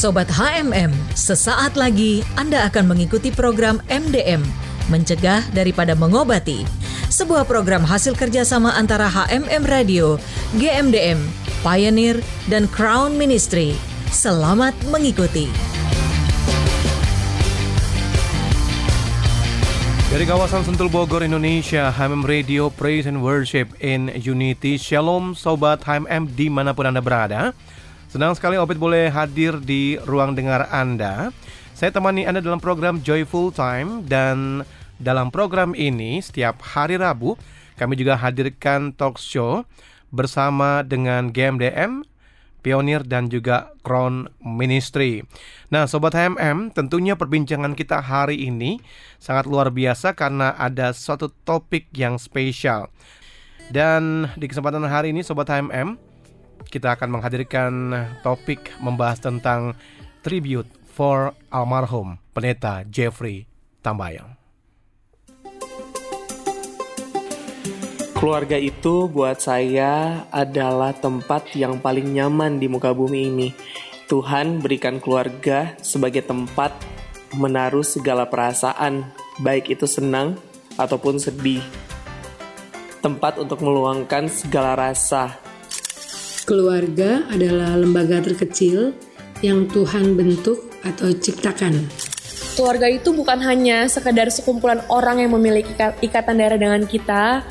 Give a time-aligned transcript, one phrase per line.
[0.00, 4.40] Sobat HMM, sesaat lagi Anda akan mengikuti program MDM,
[4.88, 6.64] Mencegah Daripada Mengobati.
[7.12, 10.16] Sebuah program hasil kerjasama antara HMM Radio,
[10.56, 11.20] GMDM,
[11.60, 12.16] Pioneer,
[12.48, 13.76] dan Crown Ministry.
[14.08, 15.52] Selamat mengikuti.
[20.08, 24.80] Dari kawasan Sentul Bogor, Indonesia, HMM Radio Praise and Worship in Unity.
[24.80, 27.52] Shalom Sobat HMM di mana pun Anda berada.
[28.10, 31.30] Senang sekali Obed boleh hadir di ruang dengar Anda.
[31.78, 34.66] Saya temani Anda dalam program Joyful Time dan
[34.98, 37.38] dalam program ini setiap hari Rabu
[37.78, 39.62] kami juga hadirkan talk show
[40.10, 42.02] bersama dengan GMDM,
[42.66, 45.22] Pionir dan juga Crown Ministry.
[45.70, 48.82] Nah, Sobat HMM, tentunya perbincangan kita hari ini
[49.22, 52.90] sangat luar biasa karena ada suatu topik yang spesial.
[53.70, 56.09] Dan di kesempatan hari ini Sobat HMM,
[56.68, 57.72] kita akan menghadirkan
[58.20, 59.78] topik membahas tentang
[60.20, 63.48] tribute for almarhum pendeta Jeffrey
[63.80, 64.36] Tambayang.
[68.20, 73.48] Keluarga itu buat saya adalah tempat yang paling nyaman di muka bumi ini.
[74.12, 76.76] Tuhan berikan keluarga sebagai tempat
[77.32, 79.08] menaruh segala perasaan,
[79.40, 80.36] baik itu senang
[80.76, 81.64] ataupun sedih.
[83.00, 85.40] Tempat untuk meluangkan segala rasa.
[86.48, 88.96] Keluarga adalah lembaga terkecil
[89.44, 91.88] yang Tuhan bentuk atau ciptakan.
[92.56, 95.72] Keluarga itu bukan hanya sekedar sekumpulan orang yang memiliki
[96.04, 97.44] ikatan darah dengan kita,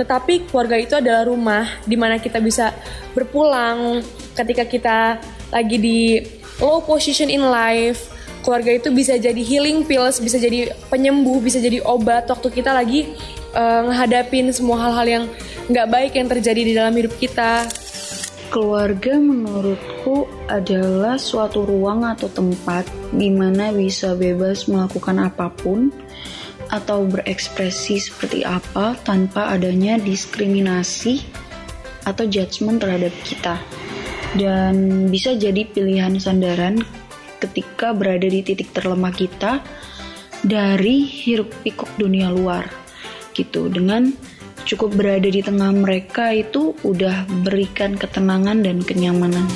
[0.00, 2.72] tetapi keluarga itu adalah rumah di mana kita bisa
[3.16, 4.04] berpulang
[4.36, 4.98] ketika kita
[5.48, 6.00] lagi di
[6.60, 8.12] low position in life,
[8.44, 13.12] keluarga itu bisa jadi healing pills, bisa jadi penyembuh, bisa jadi obat waktu kita lagi
[13.56, 13.88] uh,
[14.52, 15.24] semua hal-hal yang
[15.66, 17.66] nggak baik yang terjadi di dalam hidup kita.
[18.46, 25.90] Keluarga menurutku adalah suatu ruang atau tempat di mana bisa bebas melakukan apa pun
[26.70, 31.22] atau berekspresi seperti apa tanpa adanya diskriminasi
[32.06, 33.58] atau judgement terhadap kita.
[34.38, 36.78] Dan bisa jadi pilihan sandaran
[37.42, 39.58] ketika berada di titik terlemah kita
[40.46, 42.70] dari hiruk pikuk dunia luar
[43.34, 43.66] gitu.
[43.66, 44.10] Dengan
[44.66, 49.46] cukup berada di tengah mereka itu udah berikan ketenangan dan kenyamanan.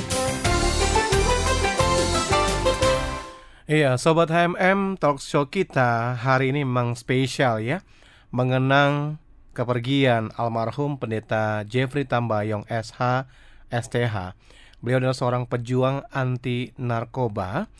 [3.67, 7.79] Iya, Sobat HMM Talk Show kita hari ini memang spesial ya
[8.27, 9.15] Mengenang
[9.55, 13.31] kepergian almarhum pendeta Jeffrey Tambayong SH
[13.71, 14.35] STH
[14.83, 17.71] Beliau adalah seorang pejuang anti narkoba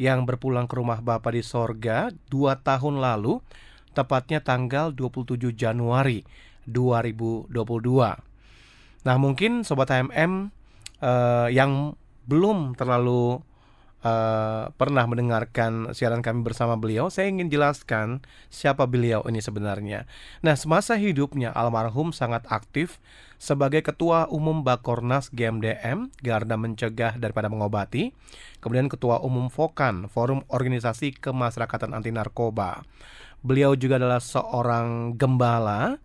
[0.00, 3.42] yang berpulang ke rumah Bapak di sorga dua tahun lalu,
[3.94, 6.22] tepatnya tanggal 27 Januari
[6.68, 7.52] 2022.
[9.04, 10.48] Nah mungkin Sobat HMM
[11.04, 11.92] uh, yang
[12.24, 13.44] belum terlalu
[14.04, 18.20] uh, pernah mendengarkan siaran kami bersama beliau, saya ingin jelaskan
[18.52, 20.04] siapa beliau ini sebenarnya.
[20.44, 23.00] Nah, semasa hidupnya almarhum sangat aktif
[23.40, 28.12] sebagai Ketua Umum Bakornas GMDM, Garda Mencegah Daripada Mengobati,
[28.60, 32.84] kemudian Ketua Umum Fokan, Forum Organisasi Kemasyarakatan Anti Narkoba.
[33.44, 36.00] Beliau juga adalah seorang gembala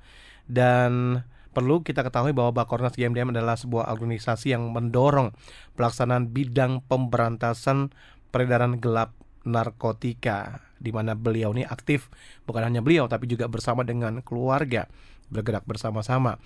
[0.50, 5.34] dan Perlu kita ketahui bahwa Bakornas GMDM adalah sebuah organisasi yang mendorong
[5.74, 7.90] pelaksanaan bidang pemberantasan
[8.30, 9.18] peredaran gelap
[9.50, 12.08] narkotika di mana beliau ini aktif
[12.46, 14.86] bukan hanya beliau tapi juga bersama dengan keluarga
[15.34, 16.38] bergerak bersama-sama.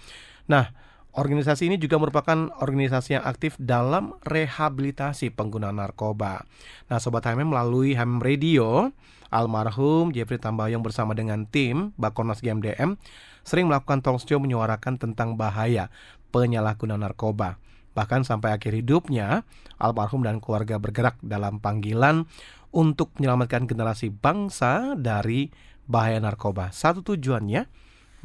[0.47, 0.72] Nah,
[1.14, 6.47] organisasi ini juga merupakan organisasi yang aktif dalam rehabilitasi pengguna narkoba.
[6.88, 8.88] Nah, sobat HMM melalui HMM Radio,
[9.30, 12.96] almarhum Jeffrey Tambayong bersama dengan tim Bakornas GMDM
[13.43, 15.91] sering melakukan talk show menyuarakan tentang bahaya
[16.33, 17.61] penyalahgunaan narkoba.
[17.93, 19.45] Bahkan sampai akhir hidupnya,
[19.77, 22.25] almarhum dan keluarga bergerak dalam panggilan
[22.73, 25.53] untuk menyelamatkan generasi bangsa dari
[25.85, 26.73] bahaya narkoba.
[26.73, 27.69] Satu tujuannya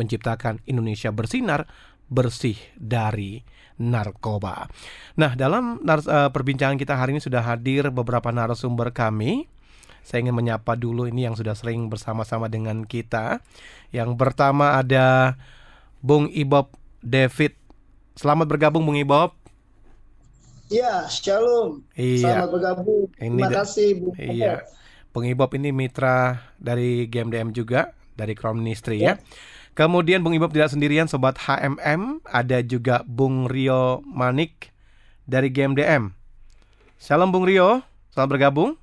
[0.00, 1.68] menciptakan Indonesia bersinar
[2.08, 3.44] bersih dari
[3.76, 4.72] narkoba.
[5.20, 9.44] Nah, dalam uh, perbincangan kita hari ini sudah hadir beberapa narasumber kami
[10.08, 13.44] saya ingin menyapa dulu ini yang sudah sering bersama-sama dengan kita.
[13.88, 15.36] Yang pertama ada
[16.04, 17.56] Bung Ibob David.
[18.18, 19.32] Selamat bergabung Bung Ibob.
[20.68, 21.80] Iya, shalom.
[21.96, 22.44] Iya.
[22.44, 23.08] Selamat bergabung.
[23.16, 24.68] Ini Terima kasih Bung Iya.
[25.16, 29.16] Bung Ibob ini mitra dari GMDM juga dari Crown Ministry ya.
[29.16, 29.24] ya.
[29.72, 34.74] Kemudian Bung Ibob tidak sendirian sobat HMM, ada juga Bung Rio Manik
[35.24, 36.10] dari GMDM.
[36.98, 38.74] Salam Bung Rio, selamat bergabung.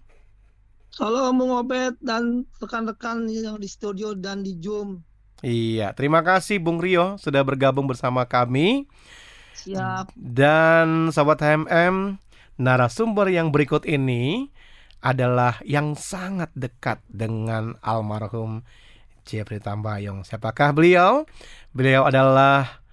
[0.95, 5.03] Halo Bung Obet dan rekan-rekan yang di studio dan di Zoom.
[5.44, 8.88] Iya, terima kasih Bung Rio sudah bergabung bersama kami.
[9.59, 10.15] Siap.
[10.15, 12.15] Dan sahabat HMM,
[12.56, 14.47] narasumber yang berikut ini
[15.03, 18.63] adalah yang sangat dekat dengan almarhum
[19.27, 20.24] Jeffrey Tambayong.
[20.24, 21.27] Siapakah beliau?
[21.75, 22.84] Beliau adalah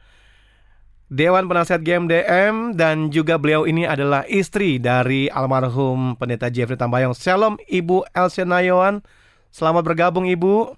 [1.13, 7.13] Dewan Penasihat GMDM dan juga beliau ini adalah istri dari almarhum pendeta Jeffrey Tambayong.
[7.13, 9.05] Shalom Ibu Elsie Nayawan.
[9.53, 10.73] Selamat bergabung Ibu.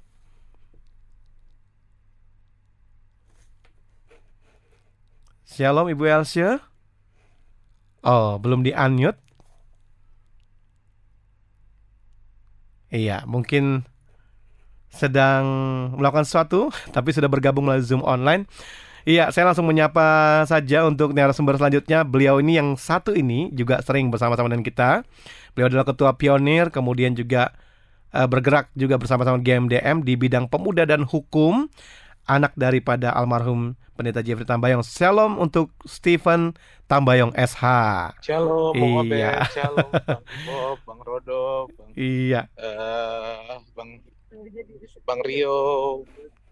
[5.47, 6.59] Shalom Ibu Elsie.
[8.03, 9.23] Oh, belum di-unmute.
[12.91, 13.87] Iya, mungkin
[14.91, 15.47] sedang
[15.95, 18.51] melakukan sesuatu, tapi sudah bergabung melalui Zoom online.
[19.05, 22.09] Iya, saya langsung menyapa saja untuk narasumber selanjutnya.
[22.09, 25.05] Beliau ini yang satu ini juga sering bersama-sama dengan kita.
[25.53, 27.53] Beliau adalah ketua pionir, kemudian juga
[28.17, 31.69] uh, bergerak juga bersama-sama GMDM di bidang pemuda dan hukum.
[32.25, 34.81] Anak daripada almarhum Pendeta Jeffrey Tambayong.
[34.81, 36.57] Shalom untuk Stephen
[36.89, 37.63] Tambayong SH.
[38.25, 39.45] Shalom, Bang iya.
[39.45, 42.49] Obed, Shalom, Bang Bob, Bang Rodo, Bang, Iya.
[42.57, 44.01] uh, Bang,
[45.05, 46.01] Bang Rio,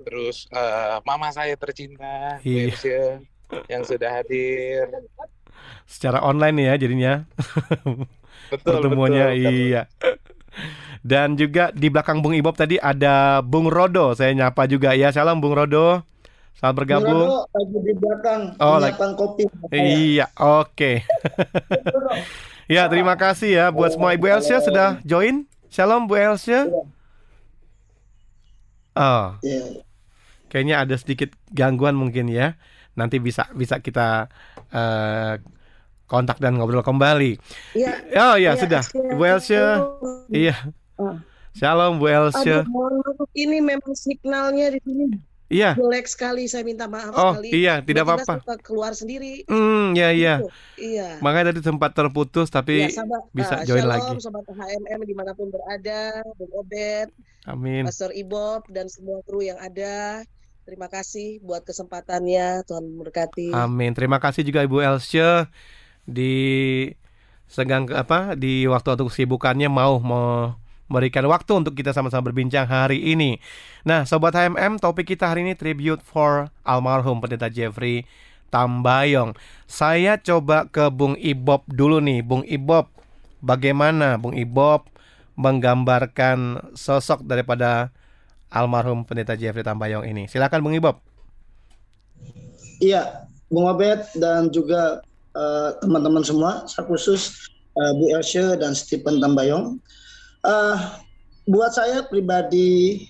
[0.03, 3.23] terus uh, Mama saya tercinta, Bu Iya.
[3.67, 4.89] Yang sudah hadir.
[5.85, 7.13] Secara online ya jadinya.
[8.49, 9.53] Betul, pertemuannya betul.
[9.63, 9.83] iya.
[11.01, 14.13] Dan juga di belakang Bung Ibob tadi ada Bung Rodo.
[14.13, 15.09] Saya nyapa juga ya.
[15.09, 16.01] Shalom Bung Rodo.
[16.55, 17.09] Selamat bergabung.
[17.23, 19.43] Bung Rodo lagi di belakang Oh, lagi- kopi.
[19.69, 20.93] Iya, oke.
[22.73, 25.45] ya, terima kasih ya buat semua Ibu Elsia sudah join.
[25.69, 26.69] Shalom Bu Elsia.
[28.93, 29.81] Oh, Iya.
[30.53, 32.61] Kayaknya ada sedikit gangguan mungkin ya.
[32.93, 34.29] Nanti bisa bisa kita
[34.69, 35.41] eh,
[36.05, 37.41] kontak dan ngobrol kembali.
[37.73, 37.93] Iya.
[38.21, 38.83] Oh ya, Iya, sudah.
[38.85, 39.17] Elsia.
[39.17, 39.67] Bu Elsia.
[40.29, 40.55] Iya.
[41.01, 41.17] Ah.
[41.57, 45.05] Shalom Bu maaf ini memang signalnya di sini
[45.53, 45.77] Iya.
[45.77, 46.49] jelek sekali.
[46.49, 47.53] Saya minta maaf Oh, sekali.
[47.53, 48.41] iya, tidak apa-apa.
[48.65, 49.45] keluar sendiri.
[49.49, 50.41] Hmm, ya ya.
[50.41, 50.49] Gitu.
[50.97, 51.21] Iya.
[51.21, 54.13] Makanya tadi sempat terputus tapi Ya, sahabat, bisa ah, join shalom, lagi.
[54.21, 57.13] sobat HMM di mana pun berada, Bung Obed,
[57.45, 57.85] Amin.
[57.85, 60.25] Pastor Ibob dan semua kru yang ada.
[60.63, 62.63] Terima kasih buat kesempatannya.
[62.63, 63.51] Tuhan memberkati.
[63.51, 63.91] Amin.
[63.99, 65.51] Terima kasih juga Ibu Elsie
[66.07, 66.35] di
[67.51, 73.43] segang apa di waktu-waktu kesibukannya mau memberikan waktu untuk kita sama-sama berbincang hari ini.
[73.83, 78.07] Nah, sobat HMM, topik kita hari ini tribute for almarhum pendeta Jeffrey
[78.55, 79.35] Tambayong.
[79.67, 82.87] Saya coba ke Bung Ibob dulu nih, Bung Ibob.
[83.43, 84.87] Bagaimana Bung Ibob
[85.35, 87.91] menggambarkan sosok daripada
[88.53, 90.29] almarhum pendeta Jeffrey Tambayong ini?
[90.29, 91.01] Silakan Bung Ibob.
[92.79, 95.01] Iya, Bung Obed dan juga
[95.33, 99.81] eh, teman-teman semua, saya khusus eh, Bu Elsie dan Stephen Tambayong.
[100.45, 100.77] Eh,
[101.49, 103.09] buat saya pribadi,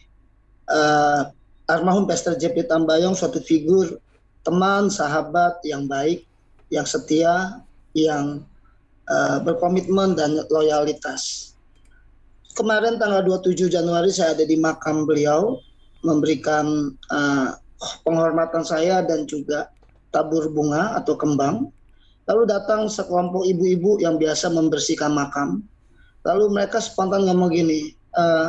[0.71, 1.21] eh,
[1.69, 3.99] almarhum Pastor Jeffrey Tambayong suatu figur
[4.47, 6.27] teman, sahabat yang baik,
[6.71, 7.61] yang setia,
[7.93, 8.45] yang
[9.09, 11.52] eh, berkomitmen dan loyalitas.
[12.53, 15.57] Kemarin tanggal 27 Januari saya ada di makam beliau
[16.05, 17.49] memberikan eh,
[18.05, 19.73] penghormatan saya dan juga
[20.13, 21.73] tabur bunga atau kembang.
[22.29, 25.65] Lalu datang sekelompok ibu-ibu yang biasa membersihkan makam.
[26.23, 28.49] Lalu mereka spontan ngomong gini, "Eh,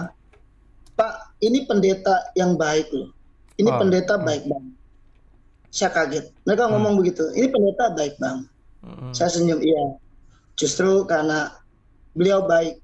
[0.93, 3.09] Pak, ini pendeta yang baik loh.
[3.57, 4.25] Ini Oh, pendeta hmm.
[4.25, 4.73] baik banget.
[5.73, 6.25] Saya kaget.
[6.45, 7.25] Mereka ngomong begitu.
[7.33, 8.45] Ini pendeta baik banget.
[8.85, 9.09] Mm-mm.
[9.15, 9.97] Saya senyum, iya.
[10.53, 11.49] Justru karena
[12.13, 12.82] beliau baik,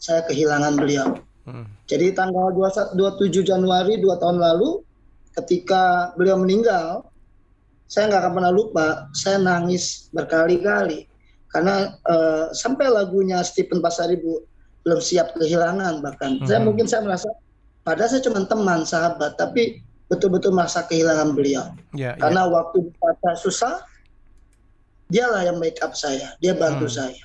[0.00, 1.08] saya kehilangan beliau.
[1.44, 1.68] Mm.
[1.84, 4.80] Jadi tanggal 21 27 Januari dua tahun lalu,
[5.36, 7.04] ketika beliau meninggal,
[7.86, 11.04] saya nggak akan pernah lupa, saya nangis berkali-kali
[11.50, 14.40] karena eh, sampai lagunya Stephen Pasaribu
[14.86, 16.40] belum siap kehilangan bahkan.
[16.48, 16.66] Saya Mhm.
[16.70, 17.28] mungkin saya merasa,
[17.84, 21.74] padahal saya cuma teman, sahabat, tapi betul-betul merasa kehilangan beliau.
[21.92, 22.22] Ya, ya.
[22.22, 23.74] Karena waktu saya susah,
[25.10, 26.96] dialah yang make up saya, dia bantu Hmm.
[27.04, 27.22] saya.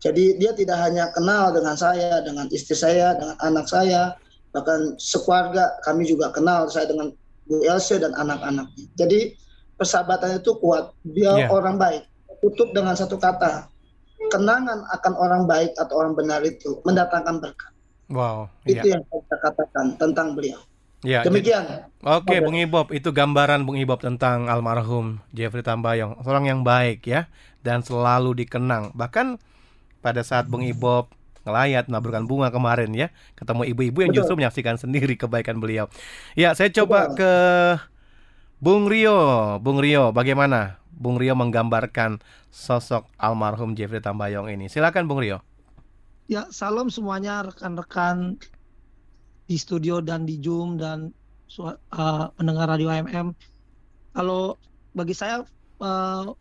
[0.00, 4.12] Jadi dia tidak hanya kenal dengan saya, dengan istri saya, dengan anak saya,
[4.52, 7.12] bahkan sekeluarga kami juga kenal saya dengan
[7.46, 8.84] Bu Elsie dan anak-anaknya.
[8.98, 9.34] Jadi
[9.78, 10.92] persahabatan itu kuat.
[11.06, 11.48] Dia Iya.
[11.48, 12.04] orang baik.
[12.44, 13.70] Tutup dengan satu kata.
[14.32, 17.70] Kenangan akan orang baik atau orang benar itu mendatangkan berkah.
[18.10, 18.82] Wow, iya.
[18.82, 20.58] Itu yang saya katakan tentang beliau.
[21.04, 21.86] Ya, Demikian.
[22.02, 22.42] Oke, Oke.
[22.42, 27.30] Bung Ibob, itu gambaran Bung Ibob tentang almarhum Jeffrey Tambayong, seorang yang baik ya
[27.62, 28.90] dan selalu dikenang.
[28.96, 29.38] Bahkan
[30.06, 31.10] pada saat Bung Ibob
[31.42, 34.22] ngelayat menaburkan bunga kemarin ya, ketemu ibu-ibu yang Betul.
[34.22, 35.90] justru menyaksikan sendiri kebaikan beliau.
[36.38, 37.32] Ya, saya coba ke
[38.62, 39.58] Bung Rio.
[39.58, 42.22] Bung Rio, bagaimana Bung Rio menggambarkan
[42.54, 44.70] sosok almarhum Jeffrey Tambayong ini?
[44.70, 45.42] Silakan Bung Rio.
[46.30, 48.38] Ya, salam semuanya rekan-rekan
[49.46, 51.14] di studio dan di Zoom dan
[51.62, 53.34] uh, pendengar radio AMM.
[54.14, 54.58] Kalau
[54.94, 55.46] bagi saya
[55.78, 56.34] uh,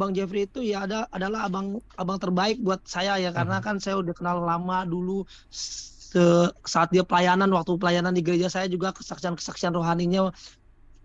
[0.00, 1.66] Bang Jeffrey itu ya ada adalah abang
[2.00, 3.30] abang terbaik buat saya ya.
[3.36, 8.48] Karena kan saya udah kenal lama dulu se- saat dia pelayanan waktu pelayanan di gereja
[8.54, 10.32] saya juga kesaksian-kesaksian rohaninya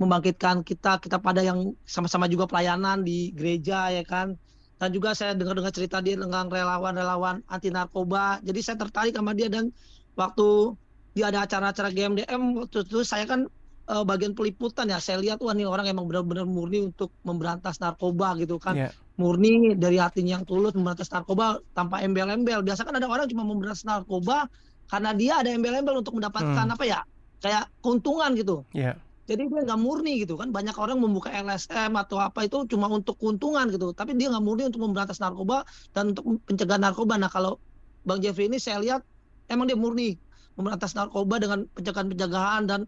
[0.02, 4.28] membangkitkan kita kita pada yang sama-sama juga pelayanan di gereja ya kan.
[4.80, 8.44] Dan juga saya dengar-dengar cerita dia dengan relawan-relawan anti narkoba.
[8.44, 9.72] Jadi saya tertarik sama dia dan
[10.20, 10.76] waktu
[11.16, 13.48] dia ada acara-acara GMDM waktu itu saya kan
[13.86, 14.98] eh, bagian peliputan ya.
[14.98, 18.76] Saya lihat wah ini orang emang benar-benar murni untuk memberantas narkoba gitu kan.
[18.78, 18.92] Iya.
[19.16, 22.60] murni dari hatinya yang tulus memberantas narkoba tanpa embel-embel.
[22.68, 24.52] Biasa kan ada orang cuma memberantas narkoba
[24.92, 26.76] karena dia ada embel-embel untuk mendapatkan Hmm.
[26.76, 27.00] apa ya
[27.40, 28.68] kayak keuntungan gitu.
[28.76, 29.00] Iya.
[29.26, 30.54] jadi dia nggak murni gitu kan.
[30.54, 33.90] Banyak orang membuka LSM atau apa itu cuma untuk keuntungan gitu.
[33.96, 35.66] Tapi dia nggak murni untuk memberantas narkoba
[35.96, 37.18] dan untuk pencegahan narkoba.
[37.18, 37.58] Nah kalau
[38.06, 39.02] Bang Jeffrey ini saya lihat
[39.50, 40.20] emang dia murni
[40.54, 42.86] memberantas narkoba dengan pencegahan-pencegahan dan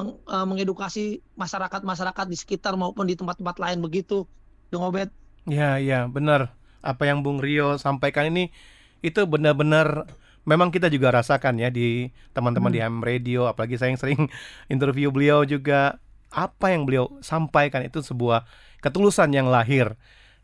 [0.00, 1.04] meng- eh, mengedukasi
[1.34, 4.24] masyarakat-masyarakat di sekitar maupun di tempat-tempat lain begitu
[4.68, 6.52] Bang Obed Ya, ya, benar.
[6.80, 8.52] Apa yang Bung Rio sampaikan ini
[8.98, 10.04] itu benar-benar
[10.42, 12.88] memang kita juga rasakan ya di teman-teman di Hmm.
[12.92, 14.22] AM Radio, apalagi saya yang sering
[14.68, 15.96] interview beliau juga
[16.28, 18.44] apa yang beliau sampaikan itu sebuah
[18.78, 19.96] ketulusan yang lahir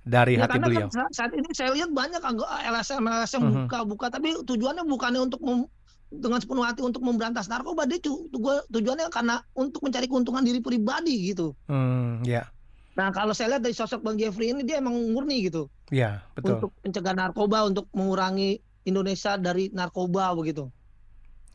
[0.02, 0.88] dari Ya hati karena beliau.
[0.88, 3.52] kan sa- saat ini saya lihat banyak anggota LSM LSM Mhm.
[3.62, 5.68] buka-buka tapi tujuannya bukannya untuk mem-
[6.16, 10.58] dengan sepenuh hati untuk memberantas narkoba dia tu- tu- tujuannya karena untuk mencari keuntungan diri
[10.58, 11.52] pribadi gitu.
[11.66, 12.48] Hmm, ya,
[12.94, 16.56] Nah kalau saya lihat dari sosok Bang Jeffrey ini dia emang murni gitu ya, betul.
[16.56, 20.72] untuk mencegah narkoba untuk mengurangi Indonesia dari narkoba begitu.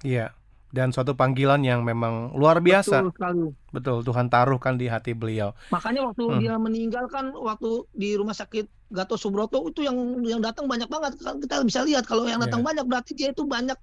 [0.01, 0.33] Iya.
[0.71, 3.03] Dan suatu panggilan yang memang luar biasa.
[3.03, 3.45] Betul sekali.
[3.75, 5.51] Betul, Tuhan taruhkan di hati beliau.
[5.67, 6.39] Makanya waktu Hmm.
[6.39, 11.19] dia meninggal kan waktu di rumah sakit Gatot Subroto itu yang yang datang banyak banget
[11.19, 12.67] kan kita bisa lihat kalau yang datang Iya.
[12.71, 13.75] banyak berarti dia itu banyak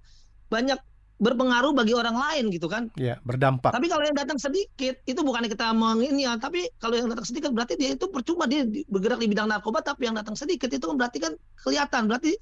[0.48, 0.78] banyak
[1.18, 2.94] berpengaruh bagi orang lain gitu kan.
[2.94, 3.74] Ya, berdampak.
[3.74, 7.50] Tapi kalau yang datang sedikit itu bukannya kita mengini ya, tapi kalau yang datang sedikit
[7.50, 10.86] berarti dia itu percuma dia di- bergerak di bidang narkoba tapi yang datang sedikit itu
[10.94, 12.38] berarti kan kelihatan berarti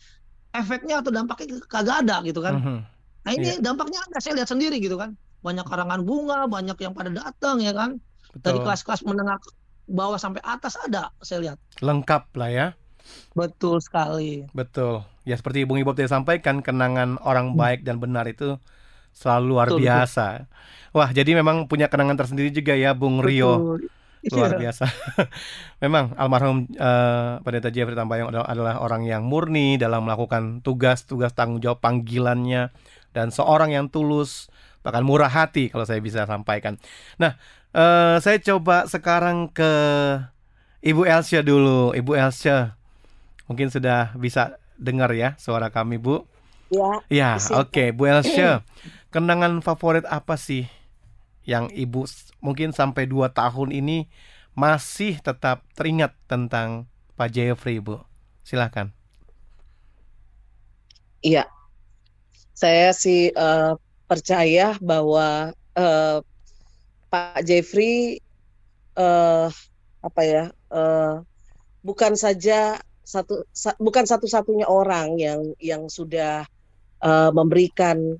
[0.52, 2.60] efeknya atau dampaknya kagak ada gitu kan.
[2.60, 2.78] Mhm.
[3.24, 3.64] Nah ini Iya.
[3.64, 5.16] dampaknya ada saya lihat sendiri gitu kan.
[5.40, 7.96] Banyak karangan bunga, banyak yang pada datang ya kan.
[8.36, 8.64] Dari Betul.
[8.68, 9.40] kelas-kelas menengah
[9.88, 11.58] bawah sampai atas ada saya lihat.
[11.80, 12.66] Lengkap lah ya.
[13.36, 14.48] Betul sekali.
[14.56, 15.04] Betul.
[15.28, 17.58] Ya seperti Bung Ibob tadi sampaikan, kenangan orang Hmm.
[17.58, 18.56] baik dan benar itu
[19.12, 19.84] selalu luar Betul, betul.
[19.84, 20.26] biasa.
[20.96, 23.76] Wah, jadi memang punya kenangan tersendiri juga ya Bung Rio.
[23.76, 23.80] Betul.
[24.34, 24.58] Luar Iya.
[24.58, 24.84] biasa.
[25.84, 31.62] memang almarhum eh, Pendeta Jeffrey Tambayong adalah, adalah orang yang murni dalam melakukan tugas-tugas tanggung
[31.62, 32.74] jawab panggilannya
[33.14, 34.50] dan seorang yang tulus
[34.82, 36.78] bahkan murah hati kalau saya bisa sampaikan.
[37.18, 37.38] Nah,
[37.74, 39.70] eh, saya coba sekarang ke
[40.82, 41.90] Ibu Elsa dulu.
[41.96, 42.78] Ibu Elsa,
[43.46, 46.26] mungkin sudah bisa dengar ya suara kami, Bu.
[46.70, 48.66] Ya, Ya, oke, Bu Elsa.
[49.14, 50.66] Kenangan favorit apa sih
[51.46, 52.04] yang Ibu
[52.42, 54.10] mungkin sampai 2 tahun ini
[54.58, 58.02] masih tetap teringat tentang Pak Jeffrey, Bu?
[58.42, 58.90] Silakan.
[61.22, 61.44] Iya,
[62.54, 63.72] saya sih eh,
[64.10, 66.18] percaya bahwa eh,
[67.10, 68.18] Pak Jeffrey
[68.96, 69.46] eh,
[70.02, 71.14] apa ya eh,
[71.86, 76.42] bukan saja satu sa- bukan satu-satunya orang yang yang sudah
[76.98, 78.18] eh, memberikan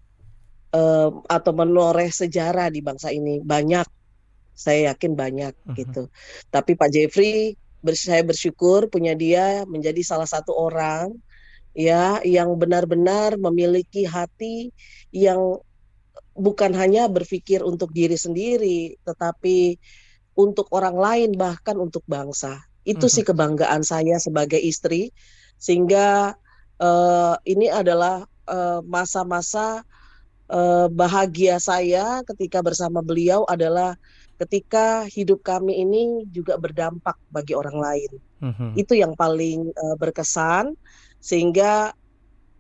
[0.71, 3.87] eh, atau menoreh sejarah di bangsa ini banyak,
[4.53, 5.75] saya yakin banyak Mhm.
[5.75, 6.03] gitu.
[6.49, 11.17] Tapi Pak Jeffrey bers- saya bersyukur punya dia menjadi salah satu orang
[11.73, 14.69] ya yang benar-benar memiliki hati
[15.13, 15.61] yang
[16.33, 19.77] bukan hanya berpikir untuk diri sendiri tetapi
[20.37, 25.11] untuk orang lain bahkan untuk bangsa itu sih kebanggaan saya sebagai istri
[25.59, 26.39] sehingga
[26.79, 29.83] eh, ini adalah eh, masa-masa
[30.49, 33.99] eh, bahagia saya ketika bersama beliau adalah
[34.37, 38.77] ketika hidup kami ini juga berdampak bagi orang lain Mhm.
[38.77, 40.77] itu yang paling eh, berkesan
[41.19, 41.97] sehingga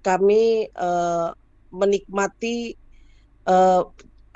[0.00, 1.28] kami eh,
[1.70, 2.72] menikmati
[3.44, 3.82] eh,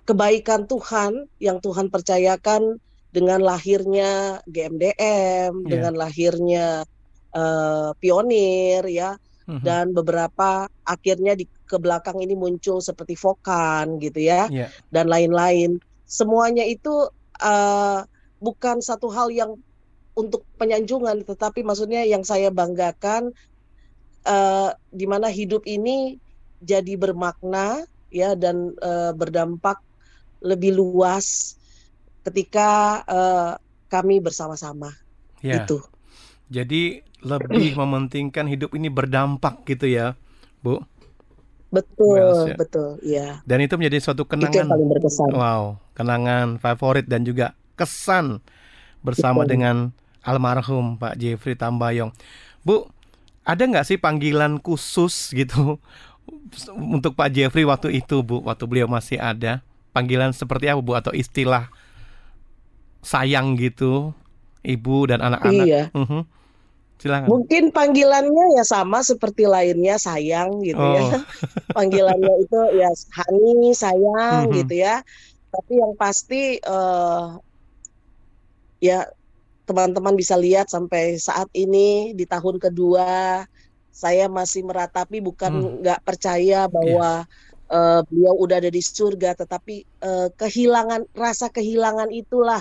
[0.05, 2.77] kebaikan Tuhan yang Tuhan percayakan
[3.11, 5.69] dengan lahirnya GMDM, Iya.
[5.69, 6.67] dengan lahirnya
[7.31, 9.15] eh, pionir ya
[9.47, 9.63] Mhm.
[9.63, 14.67] dan beberapa akhirnya di ke belakang ini muncul seperti Vokan gitu ya Iya.
[14.91, 15.79] dan lain-lain.
[16.07, 17.07] Semuanya itu
[17.39, 18.01] eh,
[18.43, 19.55] bukan satu hal yang
[20.19, 23.31] untuk penyanjungan, tetapi maksudnya yang saya banggakan
[24.27, 26.19] eh, di mana hidup ini
[26.61, 29.79] jadi bermakna ya dan eh, berdampak
[30.43, 31.57] lebih luas
[32.25, 33.51] ketika eh,
[33.91, 34.95] kami bersama-sama.
[35.41, 35.65] Ya.
[35.65, 35.81] Itu.
[36.51, 40.17] Jadi lebih mementingkan hidup ini berdampak gitu ya,
[40.61, 40.81] Bu.
[41.71, 42.55] Betul, Wells, ya.
[42.59, 43.27] betul, ya.
[43.47, 44.75] Dan itu menjadi suatu Itu yang kenangan.
[44.75, 45.29] paling berkesan.
[45.31, 45.63] Wow,
[45.95, 48.43] kenangan favorit dan juga kesan
[49.07, 49.51] bersama Betul.
[49.55, 49.77] dengan
[50.27, 52.11] almarhum Pak Jeffrey Tambayong.
[52.67, 52.91] Bu,
[53.47, 55.79] ada nggak sih panggilan khusus gitu
[56.99, 59.63] untuk Pak Jeffrey waktu itu, Bu, waktu beliau masih ada?
[59.95, 61.71] Panggilan seperti apa, Bu, atau istilah
[63.01, 64.13] sayang gitu,
[64.63, 65.67] ibu dan anak-anak?
[65.67, 65.83] Iya.
[65.93, 66.23] Mhm.
[67.01, 67.29] Silakan.
[67.33, 71.01] Mungkin panggilannya ya sama seperti lainnya sayang gitu ya.
[71.01, 71.11] Oh.
[71.81, 74.55] Panggilannya itu ya Hani sayang Mhm.
[74.61, 75.01] gitu ya.
[75.49, 77.27] Tapi yang pasti eh,
[78.85, 79.09] ya
[79.65, 83.45] teman-teman bisa lihat sampai saat ini di tahun kedua
[83.91, 85.73] saya masih meratapi bukan Hmm.
[85.81, 87.25] nggak percaya bahwa
[87.73, 89.75] eh, beliau udah ada di surga, tetapi
[90.07, 92.61] eh, kehilangan rasa kehilangan itulah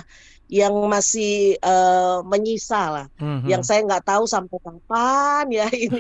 [0.50, 3.48] yang masih eh, menyisa lah Mhm.
[3.52, 6.00] yang saya nggak tahu sampai kapan ya ini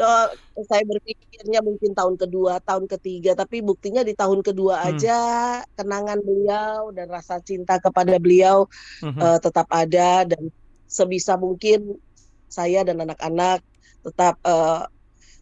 [0.00, 0.26] Eh,
[0.70, 4.88] saya berpikirnya mungkin tahun kedua tahun ketiga tapi buktinya di tahun kedua Hmm.
[4.92, 5.12] aja
[5.78, 8.66] kenangan beliau dan rasa cinta kepada beliau
[9.04, 9.20] Mhm.
[9.22, 10.42] eh, tetap ada dan
[10.88, 11.78] sebisa mungkin
[12.50, 13.58] saya dan anak-anak
[14.04, 14.80] tetap eh,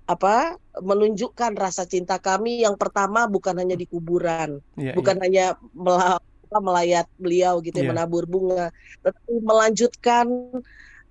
[0.09, 5.45] apa menunjukkan rasa cinta kami yang pertama bukan hanya di kuburan Iya, bukan hanya
[5.77, 6.17] mela-
[6.49, 7.85] apa, melayat beliau gitu Iya.
[7.85, 8.73] ya, menabur bunga,
[9.05, 10.27] tetapi melanjutkan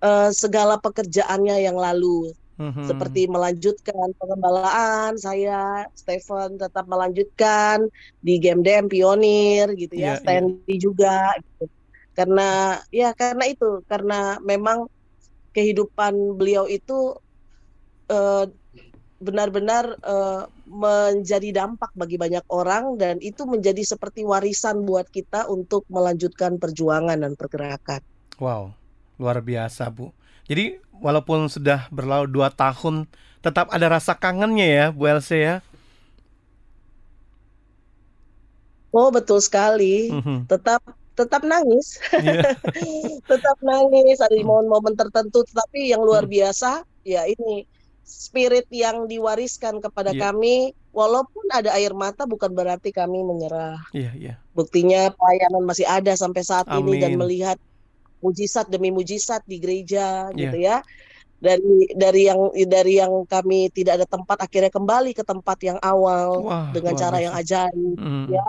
[0.01, 2.86] eh, segala pekerjaannya yang lalu, Mhm.
[2.89, 7.86] seperti melanjutkan pengembalaan saya, Stephen tetap melanjutkan
[8.22, 10.20] di game DM pionir gitu Iya, ya, iya.
[10.22, 11.66] Stanley juga, gitu.
[12.18, 12.42] karena
[12.89, 14.89] ya karena itu, karena memang
[15.54, 17.18] kehidupan beliau itu
[18.10, 18.46] eh,
[19.17, 25.83] benar-benar eh, menjadi dampak bagi banyak orang dan itu menjadi seperti warisan buat kita untuk
[25.89, 28.01] melanjutkan perjuangan dan pergerakan.
[28.38, 28.77] Wow,
[29.17, 30.13] luar biasa Bu.
[30.45, 33.09] Jadi walaupun sudah berlalu dua tahun,
[33.41, 35.55] tetap ada rasa kangennya ya Bu Elsie ya.
[38.95, 40.47] Oh betul sekali, Mhm.
[40.47, 40.81] tetap
[41.17, 42.53] tetap nangis, Iya.
[43.29, 47.65] tetap nangis ada di momen-momen tertentu, tetapi yang luar biasa ya ini
[48.07, 50.31] spirit yang diwariskan kepada Iya.
[50.31, 53.83] kami, walaupun ada air mata bukan berarti kami menyerah.
[53.91, 54.33] Iya, iya.
[54.55, 57.27] Buktinya pelayanan masih ada sampai saat ini dan Amin.
[57.27, 57.59] melihat
[58.24, 60.39] mujizat demi mujizat di gereja Iya.
[60.39, 60.77] gitu ya.
[61.37, 66.41] Dari dari yang dari yang kami tidak ada tempat akhirnya kembali ke tempat yang awal
[66.41, 68.33] Wah, dengan cara yang ajaib Mhm.
[68.33, 68.48] ya.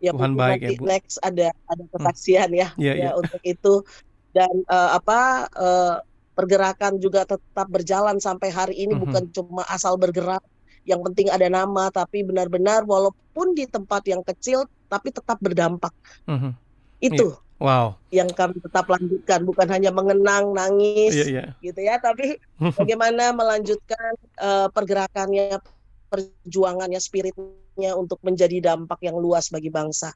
[0.00, 0.84] Ya Tuhan baik ya, nanti Bu.
[0.88, 3.10] next ada ada kesaksian ya Iya, ya iya.
[3.12, 3.84] untuk itu
[4.32, 5.94] dan eh, apa eh,
[6.34, 9.00] pergerakan juga tetap berjalan sampai hari ini Mhm.
[9.00, 10.42] bukan cuma asal bergerak
[10.84, 15.94] yang penting ada nama tapi benar-benar walaupun di tempat yang kecil tapi tetap berdampak
[16.28, 16.52] Mhm.
[17.00, 17.96] itu Wow.
[18.10, 21.44] yang kami tetap lanjutkan bukan hanya mengenang nangis Iya, iya.
[21.62, 22.36] gitu ya tapi
[22.76, 25.62] bagaimana melanjutkan eh, pergerakannya
[26.10, 30.12] perjuangannya spiritnya untuk menjadi dampak yang luas bagi bangsa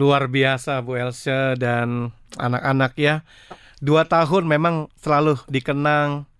[0.00, 2.08] Luar biasa Bu Elsa dan
[2.40, 3.20] anak-anak ya.
[3.82, 6.30] Dua tahun memang selalu dikenang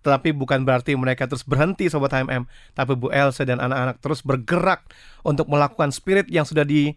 [0.00, 4.88] tapi bukan berarti mereka terus berhenti Sobat HMM Tapi Bu Elsa dan anak-anak terus bergerak
[5.20, 6.96] Untuk melakukan spirit yang sudah di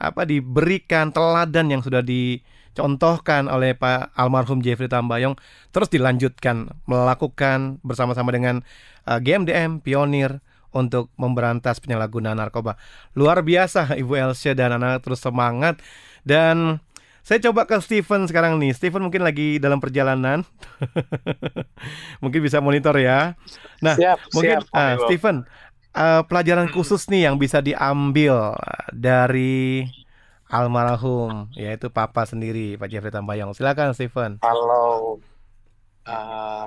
[0.00, 5.36] apa diberikan teladan yang sudah dicontohkan oleh Pak almarhum Jeffrey Tambayong
[5.76, 8.64] terus dilanjutkan melakukan bersama-sama dengan
[9.04, 10.40] uh, GMDM Pionir
[10.72, 12.80] untuk memberantas penyalahgunaan narkoba.
[13.12, 15.84] Luar biasa Ibu Elsa dan anak terus semangat
[16.24, 16.80] dan
[17.20, 18.72] saya coba ke Steven sekarang nih.
[18.72, 20.42] Steven mungkin lagi dalam perjalanan.
[22.22, 23.36] mungkin bisa monitor ya.
[23.84, 25.06] Nah, Siap, mungkin siap, ah, Iwo.
[25.08, 25.36] Steven
[25.94, 28.54] uh, pelajaran khusus nih yang bisa diambil
[28.94, 29.86] dari
[30.50, 33.54] almarhum yaitu papa sendiri Pak Jeffrey Tambayong.
[33.54, 34.42] Silakan Steven.
[34.42, 35.22] Kalau
[36.02, 36.66] eh,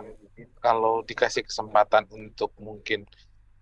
[0.64, 3.04] kalau dikasih kesempatan untuk mungkin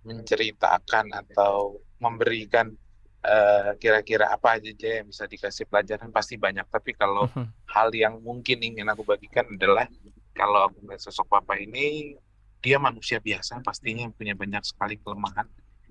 [0.06, 2.73] menceritakan atau memberikan
[3.21, 6.65] eh, kira-kira apa aja yang bisa dikasih pelajaran pasti banyak.
[6.67, 7.47] Tapi kalau Mhm.
[7.69, 9.88] hal yang mungkin ingin aku bagikan adalah
[10.34, 12.17] kalau aku melihat sosok papa ini
[12.62, 15.47] dia manusia biasa pastinya yang punya banyak sekali kelemahan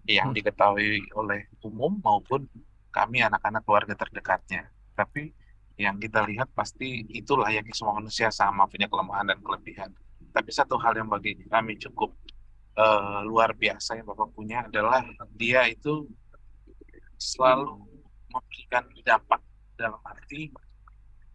[0.07, 0.37] yang Hmm.
[0.37, 2.47] diketahui oleh umum maupun
[2.91, 4.67] kami anak-anak keluarga terdekatnya.
[4.95, 5.31] Tapi
[5.79, 9.91] yang kita lihat pasti itu layaknya semua manusia sama punya kelemahan dan kelebihan.
[10.31, 12.11] Tapi satu hal yang bagi kami cukup
[12.79, 15.03] eh, luar biasa yang Bapak punya adalah
[15.35, 16.07] dia itu
[17.21, 17.85] selalu
[18.33, 19.41] memberikan dampak
[19.77, 20.49] dalam arti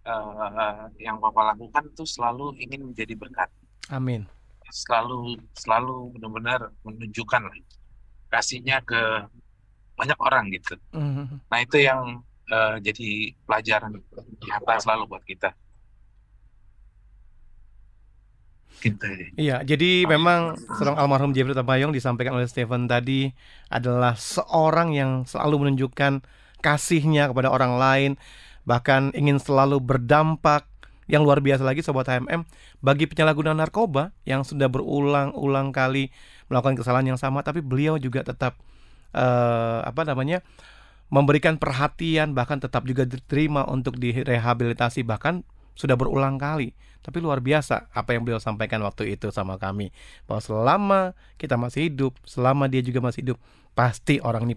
[0.06, 3.50] eh, yang Bapak lakukan itu selalu ingin menjadi berkat.
[3.93, 4.26] Amin.
[4.74, 7.45] Selalu selalu benar-benar menunjukkan
[8.34, 9.30] kasihnya ke
[9.95, 10.76] banyak orang gitu.
[10.91, 11.45] Mhm.
[11.48, 13.10] Nah itu yang eh, jadi
[13.45, 13.93] pelajaran
[14.41, 15.54] nyata selalu buat kita.
[18.79, 19.05] Gitu.
[19.39, 23.33] Iya, jadi memang seorang almarhum Jeffrey Tambayong disampaikan oleh Stephen tadi
[23.71, 26.21] adalah seorang yang selalu menunjukkan
[26.61, 28.11] kasihnya kepada orang lain,
[28.65, 30.65] bahkan ingin selalu berdampak
[31.05, 32.45] yang luar biasa lagi sobat HMM
[32.81, 36.09] bagi penyalahgunaan narkoba yang sudah berulang-ulang kali
[36.49, 38.57] melakukan kesalahan yang sama tapi beliau juga tetap
[39.13, 40.41] uh, apa namanya
[41.13, 45.45] memberikan perhatian bahkan tetap juga diterima untuk direhabilitasi bahkan
[45.77, 46.73] sudah berulang kali
[47.05, 49.93] tapi luar biasa apa yang beliau sampaikan waktu itu sama kami
[50.25, 50.99] bahwa selama
[51.37, 53.37] kita masih hidup, selama dia juga masih hidup,
[53.77, 54.55] pasti orang ini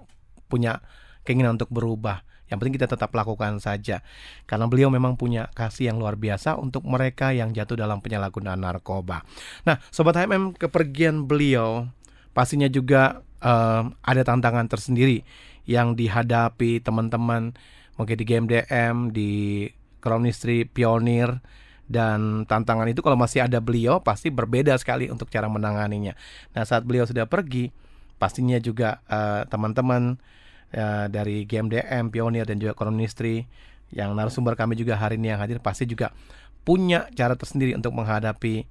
[0.48, 0.80] punya
[1.28, 2.24] keinginan untuk berubah.
[2.48, 4.00] Yang penting kita tetap lakukan saja.
[4.48, 9.20] Karena beliau memang punya kasih yang luar biasa untuk mereka yang jatuh dalam penyalahgunaan narkoba.
[9.68, 11.84] Nah, sobat HMM kepergian beliau
[12.32, 15.28] pastinya juga uh, ada tantangan tersendiri
[15.68, 17.52] yang dihadapi teman-teman
[18.00, 19.32] mungkin di GMDM, di
[20.00, 21.44] Chronistry Pionir
[21.88, 26.12] dan tantangan itu kalau masih ada beliau pasti berbeda sekali untuk cara menanganinya.
[26.52, 27.72] Nah saat beliau sudah pergi,
[28.20, 30.20] pastinya juga uh, teman-teman
[30.76, 33.48] uh, dari GMDM, Pionir dan juga Kolonistri
[33.88, 36.12] yang narasumber kami juga hari ini yang hadir pasti juga
[36.60, 38.68] punya cara tersendiri untuk menghadapi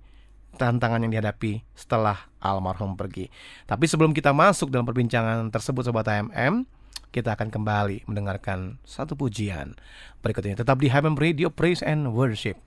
[0.61, 3.33] tantangan yang dihadapi setelah almarhum pergi.
[3.65, 6.69] Tapi sebelum kita masuk dalam perbincangan tersebut Sobat HMM,
[7.09, 9.73] kita akan kembali mendengarkan satu pujian
[10.21, 10.53] berikut ini.
[10.53, 12.66] Tetap di HMM Radio Praise and Worship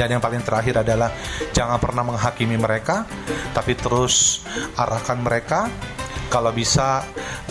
[0.00, 1.12] Dan yang paling terakhir adalah
[1.52, 3.04] jangan pernah menghakimi mereka,
[3.52, 4.40] tapi terus
[4.80, 5.68] arahkan mereka.
[6.32, 7.04] Kalau bisa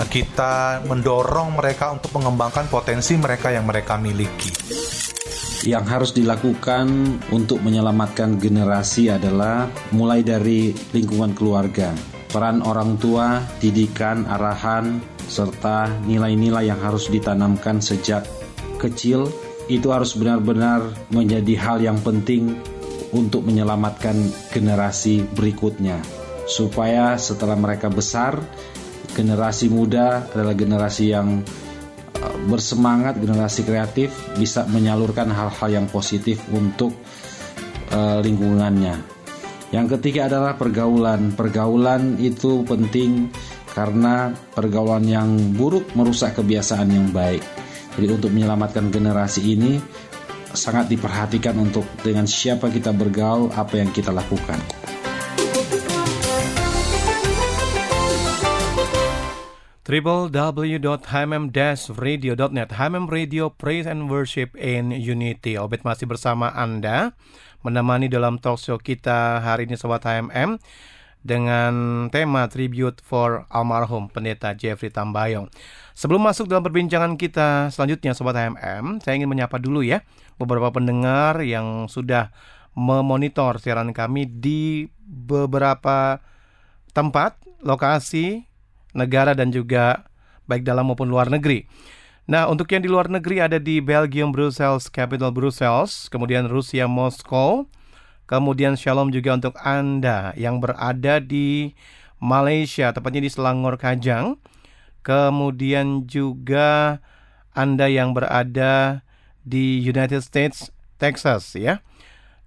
[0.10, 4.50] kita mendorong mereka untuk mengembangkan potensi mereka yang mereka miliki.
[5.62, 6.90] Yang harus dilakukan
[7.30, 11.94] untuk menyelamatkan generasi adalah mulai dari lingkungan keluarga,
[12.34, 14.98] peran orang tua, didikan, arahan,
[15.30, 18.26] serta nilai-nilai yang harus ditanamkan sejak
[18.82, 19.30] kecil
[19.70, 22.58] itu harus benar-benar menjadi hal yang penting
[23.14, 24.18] untuk menyelamatkan
[24.50, 26.02] generasi berikutnya.
[26.50, 28.42] Supaya setelah mereka besar
[29.14, 31.46] generasi muda adalah generasi yang
[32.18, 36.90] uh, bersemangat generasi kreatif bisa menyalurkan hal-hal yang positif untuk
[37.94, 38.98] uh, lingkungannya.
[39.70, 41.38] Yang ketiga adalah pergaulan.
[41.38, 43.30] Pergaulan itu penting
[43.78, 47.59] karena pergaulan yang buruk merusak kebiasaan yang baik
[48.00, 49.76] jadi untuk menyelamatkan generasi ini
[50.56, 54.56] sangat diperhatikan untuk dengan siapa kita bergaul, apa yang kita lakukan.
[59.90, 67.18] www.hmm-radio.net HMM Radio Praise and Worship in Unity Obet masih bersama Anda
[67.66, 70.62] Menemani dalam talk show kita hari ini Sobat HMM
[71.20, 75.52] Dengan tema Tribute for Almarhum Pendeta Jeffrey Tambayong
[75.92, 80.00] Sebelum masuk dalam perbincangan kita selanjutnya Sobat HMM, saya ingin menyapa dulu ya
[80.40, 82.32] beberapa pendengar yang sudah
[82.72, 86.24] memonitor siaran kami di beberapa
[86.96, 88.48] tempat, lokasi,
[88.96, 90.08] negara dan juga
[90.48, 91.68] baik dalam maupun luar negeri.
[92.30, 97.66] Nah, untuk yang di luar negeri ada di Belgium, Brussels, capital Brussels, kemudian Rusia, Moskow,
[98.30, 101.74] kemudian Shalom juga untuk Anda yang berada di
[102.22, 104.38] Malaysia, tepatnya di Selangor Kajang,
[105.02, 107.02] kemudian juga
[107.58, 109.02] Anda yang berada
[109.42, 110.70] di United States,
[111.02, 111.82] Texas ya.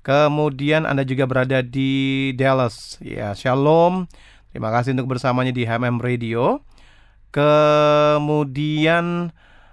[0.07, 3.35] Kemudian Anda juga berada di Dallas ya.
[3.35, 4.07] Shalom.
[4.55, 6.63] Terima kasih untuk bersamanya di HMM Radio.
[7.35, 9.33] Kemudian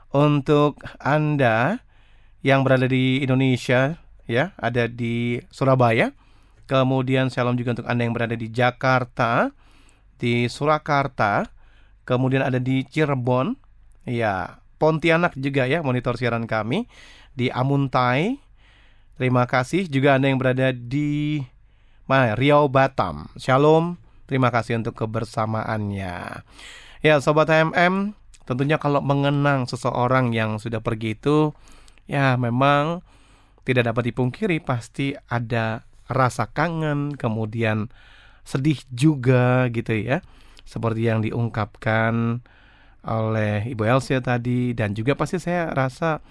[0.10, 1.84] untuk Anda
[2.42, 6.14] yang berada di Indonesia ya, ada di Surabaya.
[6.70, 9.50] Kemudian shalom juga untuk Anda yang berada di Jakarta,
[10.22, 11.50] di Surakarta,
[12.06, 13.58] kemudian ada di Cirebon,
[14.06, 16.86] ya Pontianak juga ya monitor siaran kami
[17.34, 18.40] di Amuntai.
[19.20, 21.44] Terima kasih juga Anda yang berada di
[22.08, 23.28] mana Riau Batam.
[23.36, 24.00] Shalom.
[24.30, 26.46] Terima kasih untuk kebersamaannya.
[27.02, 28.14] Ya, sobat HMM,
[28.46, 31.52] tentunya kalau mengenang seseorang yang sudah pergi itu
[32.06, 33.02] ya memang
[33.70, 37.94] tidak dapat dipungkiri pasti ada rasa kangen, kemudian
[38.42, 40.26] sedih juga gitu ya
[40.66, 42.42] seperti yang diungkapkan
[43.06, 46.22] oleh Ibu Elsia tadi dan juga pasti saya rasa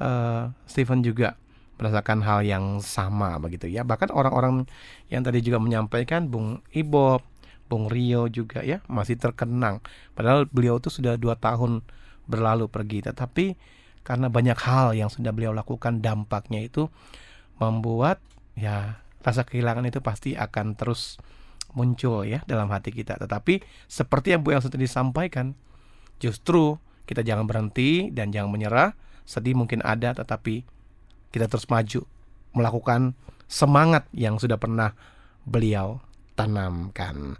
[0.00, 1.36] uh, Stephen juga
[1.76, 3.84] merasakan hal yang sama begitu ya.
[3.84, 4.64] Bahkan orang-orang
[5.12, 7.20] yang tadi juga menyampaikan Bung Ibob,
[7.68, 9.84] Bung Rio juga ya masih terkenang.
[10.16, 11.84] Padahal beliau itu sudah dua tahun
[12.24, 13.75] berlalu pergi, tetapi
[14.06, 16.86] karena banyak hal yang sudah beliau lakukan dampaknya itu
[17.58, 18.22] membuat
[18.54, 21.18] ya rasa kehilangan itu pasti akan terus
[21.74, 23.18] muncul ya dalam hati kita.
[23.18, 25.58] Tetapi seperti yang Bu Elsa tadi sampaikan,
[26.22, 28.94] justru kita jangan berhenti dan jangan menyerah.
[29.26, 30.62] Sedih mungkin ada, tetapi
[31.34, 32.06] kita terus maju
[32.54, 33.18] melakukan
[33.50, 34.94] semangat yang sudah pernah
[35.42, 35.98] beliau
[36.38, 37.34] tanamkan.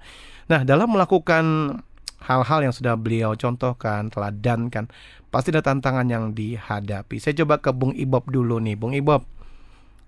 [0.51, 1.79] Nah, dalam melakukan
[2.23, 4.89] hal-hal yang sudah beliau contohkan, teladankan,
[5.29, 7.21] pasti ada tantangan yang dihadapi.
[7.21, 9.25] Saya coba ke Bung Ibob dulu nih, Bung Ibob.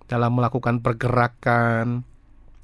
[0.09, 2.01] Dalam melakukan pergerakan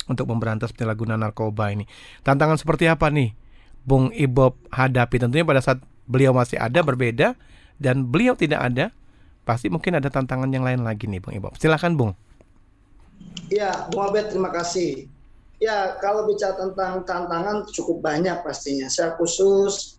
[0.09, 1.85] untuk memberantas penyalahgunaan narkoba ini.
[2.25, 3.37] Tantangan seperti apa nih
[3.85, 5.21] Bung Ibob hadapi?
[5.21, 7.37] Tentunya pada saat beliau masih ada berbeda
[7.77, 8.97] dan beliau tidak ada,
[9.45, 11.53] pasti mungkin ada tantangan yang lain lagi nih Bung Ibob.
[11.61, 12.13] Silakan Bung.
[13.53, 15.14] Ya, Bung Abed terima kasih.
[15.63, 18.91] Ya, kalau bicara tentang tantangan cukup banyak pastinya.
[18.91, 19.97] Saya khusus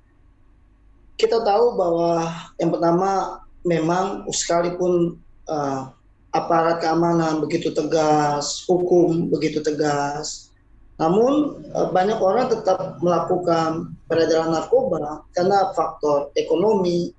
[1.15, 2.28] kita tahu bahwa
[2.60, 5.15] yang pertama memang sekalipun
[5.48, 5.89] uh,
[6.36, 10.52] aparat keamanan begitu tegas, hukum begitu tegas,
[11.00, 17.15] namun uh, banyak orang tetap melakukan peredaran narkoba karena faktor ekonomi,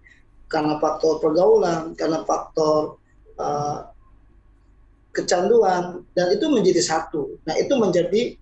[0.53, 3.01] karena faktor pergaulan, karena faktor
[3.40, 3.88] uh,
[5.16, 7.40] kecanduan dan itu menjadi satu.
[7.48, 8.37] Nah, itu menjadi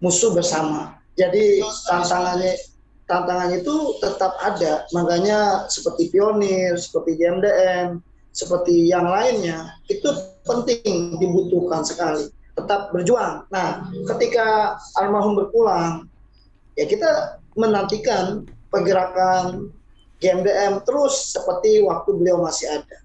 [0.00, 0.96] musuh bersama.
[1.14, 2.56] Jadi tantangannya
[3.04, 4.88] tantangan itu tetap ada.
[4.96, 8.00] Makanya seperti pionir, seperti JMDM,
[8.34, 10.08] seperti yang lainnya itu
[10.42, 12.32] penting dibutuhkan sekali.
[12.54, 13.46] Tetap berjuang.
[13.50, 16.06] Nah, ketika almarhum berpulang,
[16.78, 19.70] ya kita menantikan pergerakan
[20.18, 22.96] GMDM terus seperti waktu beliau masih ada.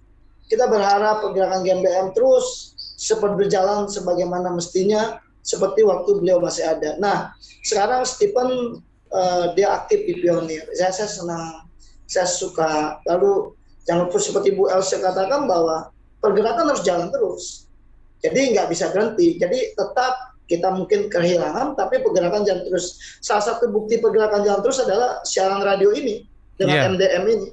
[0.49, 6.99] Kita berharap pergerakan GMDM terus seperti berjalan sebagaimana mestinya seperti waktu beliau masih ada.
[6.99, 7.31] Nah,
[7.63, 8.83] sekarang Stephen
[9.15, 10.67] uh, dia aktif di pionir.
[10.75, 11.63] Saya, saya senang,
[12.03, 12.99] saya suka.
[13.07, 13.55] Lalu
[13.87, 17.71] jangan lupa seperti Bu Elsa katakan bahwa pergerakan harus jalan terus.
[18.19, 19.39] Jadi nggak bisa berhenti.
[19.39, 22.99] Jadi tetap kita mungkin kehilangan, tapi pergerakan jalan terus.
[23.23, 26.27] Salah satu bukti pergerakan jalan terus adalah siaran radio ini
[26.59, 26.91] dengan yeah.
[26.91, 27.49] MDM ini.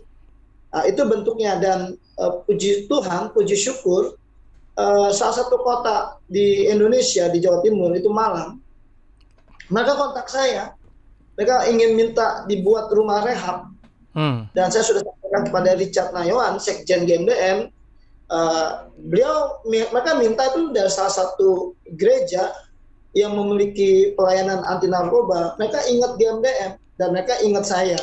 [0.75, 4.19] Nah, itu bentuknya dan uh, puji Tuhan, puji syukur
[4.77, 8.61] uh, salah satu kota di Indonesia di Jawa Timur itu Malang,
[9.73, 10.77] mereka kontak saya,
[11.35, 13.73] mereka ingin minta dibuat rumah rehab.
[14.17, 14.49] Hmm.
[14.57, 17.69] Dan saya sudah sampaikan kepada Richard Nayawan, Sekjen GMDM,
[18.33, 18.71] uh, eh,
[19.05, 22.49] beliau mereka minta itu dari salah satu gereja
[23.13, 25.57] yang memiliki pelayanan anti narkoba.
[25.61, 28.01] Mereka ingat GMDM dan mereka ingat saya.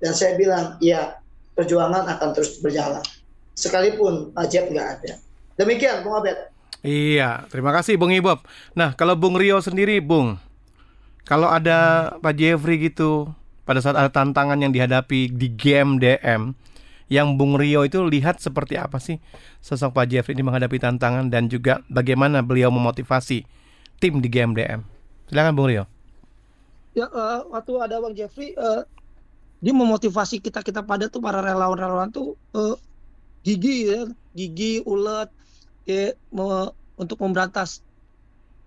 [0.00, 1.20] Dan saya bilang, ya
[1.52, 3.04] perjuangan akan terus berjalan.
[3.52, 5.12] Sekalipun Ajab nggak ada.
[5.56, 6.52] Demikian, Bung Abed.
[6.82, 8.42] Iya, terima kasih Bung Ibob.
[8.74, 10.34] Nah, kalau Bung Rio sendiri, Bung,
[11.22, 13.30] kalau ada Pak Jeffrey gitu,
[13.62, 16.58] pada saat ada tantangan yang dihadapi di game DM,
[17.06, 19.20] yang Bung Rio itu lihat seperti apa sih
[19.60, 23.44] sosok Pak Jeffrey ini menghadapi tantangan dan juga bagaimana beliau memotivasi
[24.02, 24.80] tim di game DM.
[25.30, 25.84] Silakan Bung Rio.
[26.98, 28.82] Ya, uh, waktu ada Bang Jeffrey, uh,
[29.62, 32.74] dia memotivasi kita kita pada tuh para relawan-relawan tuh uh,
[33.46, 35.30] gigi ya, gigi ulet
[35.88, 37.82] ya, me, untuk memberantas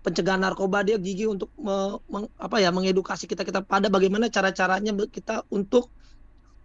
[0.06, 4.54] pencegahan narkoba dia gigi untuk me, meng, apa ya mengedukasi kita kita pada bagaimana cara
[4.54, 5.90] caranya kita untuk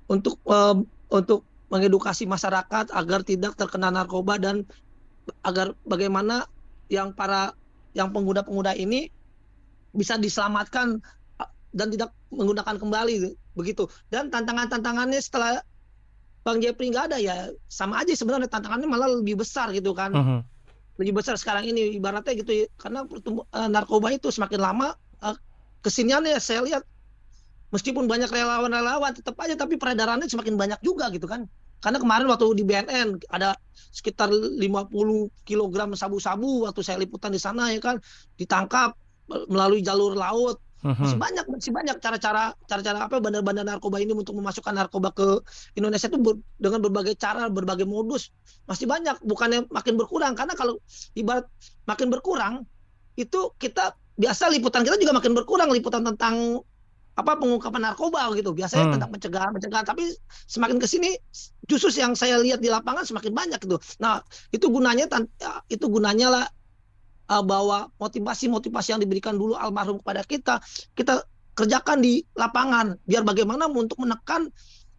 [0.05, 0.37] untuk
[1.09, 4.67] untuk mengedukasi masyarakat agar tidak terkena narkoba dan
[5.41, 6.45] agar bagaimana
[6.91, 7.55] yang para
[7.95, 9.07] yang pengguna-pengguna ini
[9.95, 10.99] bisa diselamatkan
[11.71, 13.87] dan tidak menggunakan kembali begitu.
[14.11, 15.63] Dan tantangan-tantangannya setelah
[16.41, 20.11] Bang Jepri nggak ada ya sama aja sebenarnya tantangannya malah lebih besar gitu kan.
[20.13, 20.39] Uh -huh.
[20.97, 25.37] Lebih besar sekarang ini ibaratnya gitu ya, karena uh, narkoba itu semakin lama uh,
[25.85, 26.83] kesiniannya saya lihat
[27.71, 31.45] meskipun banyak relawan-relawan tetap aja tapi peredarannya semakin banyak juga gitu kan.
[31.81, 33.57] Karena kemarin waktu di BNN ada
[33.89, 34.61] sekitar 50
[35.41, 37.97] kg sabu-sabu waktu saya liputan di sana ya kan
[38.37, 38.93] ditangkap
[39.49, 41.21] melalui jalur laut masih mhm.
[41.21, 45.45] banyak masih banyak cara-cara cara-cara apa bandar-bandar narkoba ini untuk memasukkan narkoba ke
[45.77, 48.33] Indonesia itu ber, dengan berbagai cara, berbagai modus.
[48.65, 50.81] Masih banyak, bukannya makin berkurang karena kalau
[51.13, 51.45] ibarat
[51.85, 52.53] makin berkurang
[53.13, 56.65] itu kita biasa liputan kita juga makin berkurang liputan tentang
[57.11, 58.93] apa pengungkapan narkoba gitu biasanya hmm.
[58.95, 60.15] tentang pencegahan pencegahan tapi
[60.47, 61.11] semakin ke sini
[61.67, 64.23] justru yang saya lihat di lapangan semakin banyak gitu nah
[64.55, 65.11] itu gunanya
[65.67, 66.45] itu gunanya lah
[67.31, 70.59] uh, bahwa motivasi-motivasi yang diberikan dulu almarhum kepada kita
[70.99, 71.23] kita
[71.55, 74.51] kerjakan di lapangan biar bagaimana untuk menekan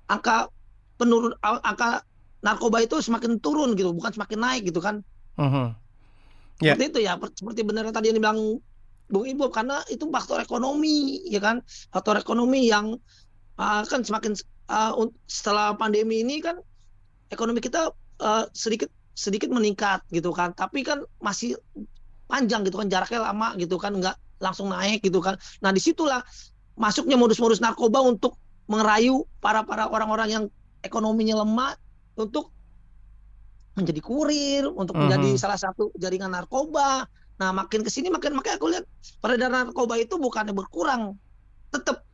[0.09, 0.49] angka
[0.97, 2.05] penurun angka
[2.41, 5.05] narkoba itu semakin turun gitu bukan semakin naik gitu kan
[5.37, 5.73] uh-huh.
[6.61, 6.75] yeah.
[6.75, 8.41] seperti itu ya seperti benar tadi yang dibilang
[9.13, 11.61] Bung Ibu karena itu faktor ekonomi ya kan
[11.93, 12.97] faktor ekonomi yang
[13.61, 14.33] uh, kan semakin
[14.73, 14.93] uh,
[15.29, 16.57] setelah pandemi ini kan
[17.29, 21.61] ekonomi kita uh, sedikit sedikit meningkat gitu kan tapi kan masih
[22.33, 25.37] panjang gitu kan jaraknya lama gitu kan nggak langsung naik gitu kan.
[25.61, 26.25] Nah di situlah
[26.81, 28.41] masuknya modus-modus narkoba untuk
[28.73, 30.45] mengerayu para para orang-orang yang
[30.81, 31.77] ekonominya lemah
[32.17, 32.49] untuk
[33.77, 35.41] menjadi kurir untuk menjadi Mhm.
[35.41, 37.05] salah satu jaringan narkoba.
[37.41, 38.85] Nah makin ke sini makin makin aku lihat
[39.21, 41.17] peredaran narkoba itu bukannya berkurang
[41.73, 42.05] tetap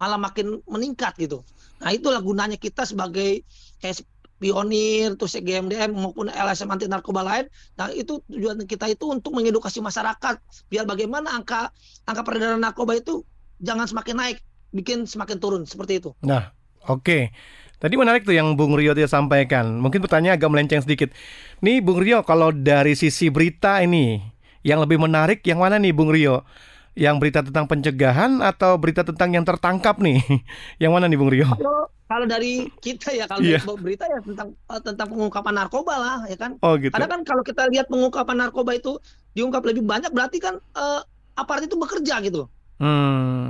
[0.00, 1.40] malah makin meningkat gitu.
[1.80, 3.44] Nah itulah gunanya kita sebagai
[3.80, 4.04] kayak
[4.44, 7.48] pionir terus GMDM maupun LSM anti narkoba lain
[7.80, 10.36] nah itu tujuan kita itu untuk mengedukasi masyarakat
[10.68, 11.72] biar bagaimana angka
[12.04, 13.24] angka peredaran narkoba itu
[13.64, 14.38] jangan semakin naik
[14.76, 16.52] bikin semakin turun seperti itu Nah,
[16.84, 17.32] oke.
[17.78, 19.76] Tadi menarik tuh yang Bung Rio dia sampaikan.
[19.76, 21.12] Mungkin pertanyaan agak melenceng sedikit.
[21.60, 24.24] Nih Bung Rio, kalau dari sisi berita ini,
[24.64, 26.48] yang lebih menarik yang mana nih Bung Rio?
[26.94, 30.22] Yang berita tentang pencegahan atau berita tentang yang tertangkap nih?
[30.82, 31.46] Yang mana nih Bung Rio?
[31.58, 36.18] kalau kalau dari kita ya kalau dari berita ya tentang eh, tentang pengungkapan narkoba lah
[36.30, 36.92] ya kan Oh gitu.
[36.94, 39.00] karena kan kalau kita lihat pengungkapan narkoba itu
[39.34, 41.00] diungkap lebih banyak berarti kan eh,
[41.34, 43.46] aparat itu bekerja gitu Hmm.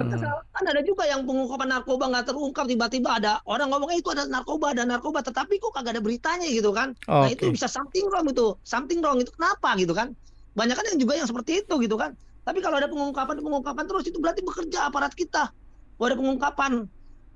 [0.52, 4.28] kan ada juga yang pengungkapan narkoba nggak terungkap tiba-tiba ada orang ngomong "Eh, itu ada
[4.28, 7.33] narkoba ada narkoba tetapi kok kagak ada beritanya gitu kan nah Oke.
[7.33, 10.12] itu bisa something wrong itu something wrong itu kenapa gitu kan
[10.52, 12.12] banyak kan yang juga yang seperti itu gitu kan
[12.44, 15.50] tapi kalau ada pengungkapan pengungkapan terus itu berarti bekerja aparat kita
[15.96, 16.72] kalau ada pengungkapan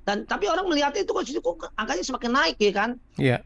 [0.05, 2.91] dan tapi orang melihat itu kok kok angkanya semakin naik ya kan
[3.21, 3.39] Iya.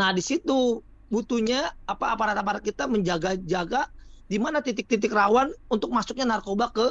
[0.00, 3.86] Nah, di situ butuhnya apa aparat-aparat kita menjaga-jaga
[4.26, 6.90] di mana titik-titik rawan untuk masuknya narkoba ke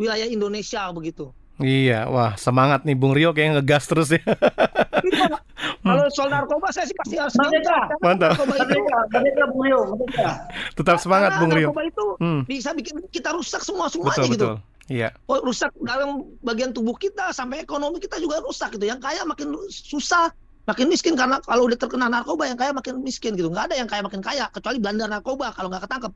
[0.00, 1.30] wilayah Indonesia begitu.
[1.56, 4.18] Iya, wah semangat nih Bung Rio kayaknya ngegas terus ya.
[5.84, 7.94] Kalau soal narkoba saya sih pasti harus Merdeka.
[8.00, 8.34] Mantap.
[8.40, 10.30] Merdeka, merdeka Bung Rio, merdeka.
[10.74, 11.68] Tetap semangat karena Bung Rio.
[11.70, 12.40] narkoba itu Hmm.
[12.44, 14.48] bisa bikin kita rusak semua semuanya Betul gitu.
[14.50, 14.56] betul.
[14.84, 15.08] Iya.
[15.24, 18.84] Oh, rusak dalam bagian tubuh kita sampai ekonomi kita juga rusak gitu.
[18.84, 20.28] Yang kaya makin susah,
[20.64, 23.46] makin miskin karena kalau udah terkena narkoba yang kaya makin miskin gitu.
[23.46, 26.12] Nggak ada yang kaya makin kaya kecuali bandar narkoba kalau nggak ketangkep.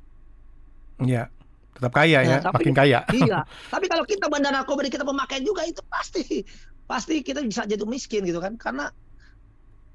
[1.00, 1.30] Iya.
[1.78, 2.98] Tetap kaya ya, Nah, tapi- makin kaya.
[3.16, 3.46] iya.
[3.70, 6.42] Tapi kalau kita bandar narkoba dan kita pemakai juga itu pasti
[6.84, 8.88] pasti kita bisa jatuh miskin gitu kan karena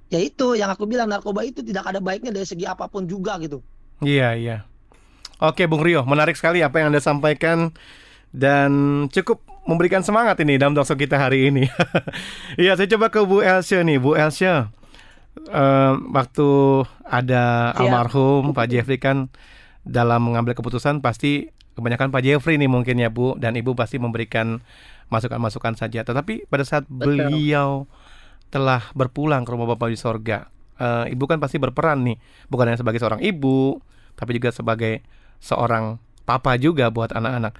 [0.08, 3.36] ya itu yang aku bilang narkoba itu tidak ada baiknya dari segi apa pun juga
[3.38, 3.60] gitu.
[4.00, 4.58] Iya, iya.
[5.38, 7.74] Oke, Bung Rio, menarik sekali apa yang Anda sampaikan
[8.30, 8.72] dan
[9.10, 11.65] cukup memberikan semangat ini dalam talkshow kita hari ini.
[12.56, 14.69] Iya, saya coba ke Bu Elsa nih, Bu Elsa.
[15.43, 16.48] eh, waktu
[17.04, 17.82] ada Siap.
[17.82, 19.34] almarhum Pak Jeffrey kan
[19.82, 24.62] dalam mengambil keputusan pasti kebanyakan Pak Jeffrey nih mungkin ya Bu dan Ibu pasti memberikan
[25.10, 26.06] masukan-masukan saja.
[26.06, 27.22] Tetapi pada saat Betul.
[27.22, 27.90] beliau
[28.54, 32.18] telah berpulang ke rumah Bapak di sorga, eh, Ibu kan pasti berperan nih,
[32.50, 33.82] bukan hanya sebagai seorang ibu,
[34.14, 35.02] tapi juga sebagai
[35.42, 37.58] seorang papa juga buat anak-anak.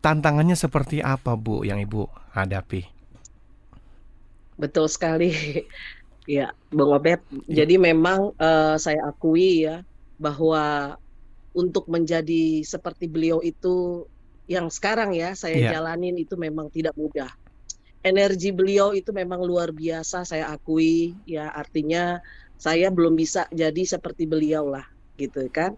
[0.00, 2.84] Tantangannya seperti apa Bu yang Ibu hadapi?
[4.60, 5.32] Betul sekali.
[6.28, 7.18] Ya, Bang Obed.
[7.50, 9.82] Jadi memang eh, saya akui ya
[10.14, 10.94] bahwa
[11.54, 14.06] untuk menjadi seperti beliau itu
[14.50, 15.78] yang sekarang ya saya Iya.
[15.78, 17.30] jalanin itu memang tidak mudah.
[18.00, 22.16] Energi beliau itu memang luar biasa saya akui ya artinya
[22.56, 24.86] saya belum bisa jadi seperti beliau lah
[25.20, 25.76] gitu kan.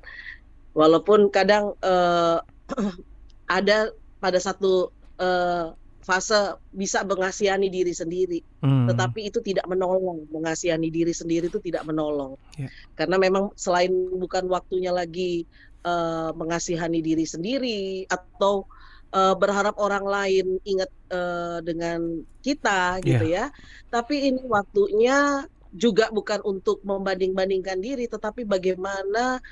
[0.72, 2.38] Walaupun kadang eh,
[3.58, 3.90] ada
[4.22, 4.88] pada satu
[5.20, 5.66] eh,
[6.02, 8.90] fase bisa mengasihani diri sendiri, Hmm.
[8.90, 10.26] tetapi itu tidak menolong.
[10.34, 12.68] Mengasihani diri sendiri itu tidak menolong, Ya.
[12.98, 15.46] karena memang selain bukan waktunya lagi
[15.82, 18.66] eh, mengasihani diri sendiri atau
[19.12, 23.50] eh, berharap orang lain ingat eh, dengan kita gitu ya,
[23.90, 25.42] tapi ini waktunya
[25.74, 29.42] juga bukan untuk membanding-bandingkan diri, tetapi bagaimana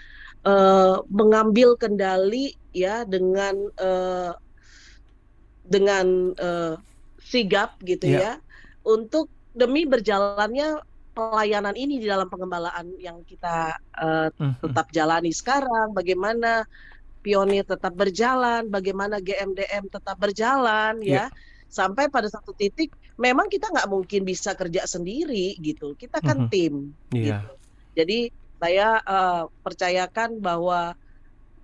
[0.47, 4.33] eh, mengambil kendali ya dengan eh,
[5.71, 6.75] dengan eh,
[7.23, 8.19] sigap gitu Iya.
[8.19, 8.33] ya
[8.83, 10.83] untuk demi berjalannya
[11.15, 13.75] pelayanan ini di dalam pengembalaan yang kita
[14.35, 14.67] Mhm.
[14.67, 16.65] tetap jalani sekarang bagaimana
[17.21, 21.29] pionir tetap berjalan bagaimana GMDM tetap berjalan Iya.
[21.31, 21.35] ya
[21.71, 26.97] sampai pada satu titik memang kita nggak mungkin bisa kerja sendiri gitu kita kan tim
[27.13, 27.47] Iya.
[27.95, 30.97] jadi saya eh, percayakan bahwa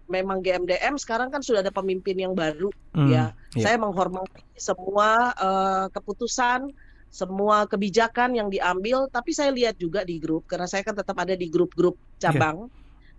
[0.07, 3.25] memang GMDM sekarang kan sudah ada pemimpin yang baru Hmm, ya.
[3.55, 3.63] iya.
[3.67, 6.71] Saya menghormati semua eh, keputusan,
[7.11, 11.33] semua kebijakan yang diambil, tapi saya lihat juga di grup karena saya kan tetap ada
[11.37, 12.69] di grup-grup cabang.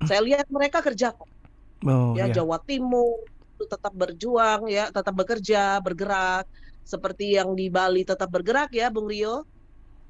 [0.06, 1.26] Saya lihat mereka kerja kok.
[1.86, 2.34] Oh, ya iya.
[2.42, 3.22] Jawa Timur
[3.58, 6.46] itu tetap berjuang ya, tetap bekerja, bergerak
[6.86, 9.46] seperti yang di Bali tetap bergerak ya, Bung Rio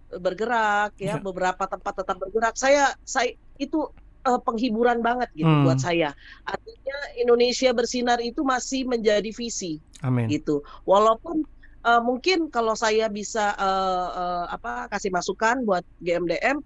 [0.08, 1.24] bergerak ya, Iya.
[1.24, 2.56] beberapa tempat tetap bergerak.
[2.56, 3.92] Saya saya itu
[4.30, 5.64] eh, penghiburan banget gitu Hmm.
[5.66, 6.10] buat saya.
[6.44, 10.28] Artinya Indonesia bersinar itu masih menjadi visi Amin.
[10.30, 10.62] gitu.
[10.84, 11.42] Walaupun
[11.88, 16.58] eh, mungkin kalau saya bisa eh, eh, apa kasih masukan buat GMDM,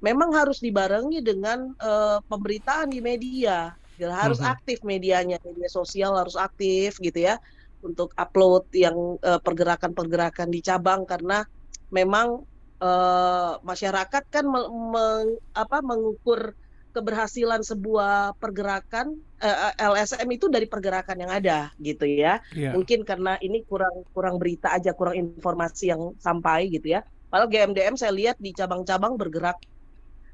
[0.00, 4.46] memang harus dibarengi dengan eh, pemberitaan di media harus Mhm.
[4.54, 7.34] aktif medianya media sosial harus aktif gitu ya
[7.82, 11.42] untuk upload yang eh, pergerakan-pergerakan di cabang karena
[11.90, 12.38] memang
[12.78, 16.54] eh, masyarakat kan me- meng- apa mengukur
[16.98, 22.42] keberhasilan sebuah pergerakan eh, eh, LSM itu dari pergerakan yang ada gitu ya.
[22.50, 22.74] Iya.
[22.74, 27.06] mungkin karena ini kurang kurang berita aja kurang informasi yang sampai gitu ya.
[27.30, 29.62] Padahal GMDM saya lihat di cabang-cabang bergerak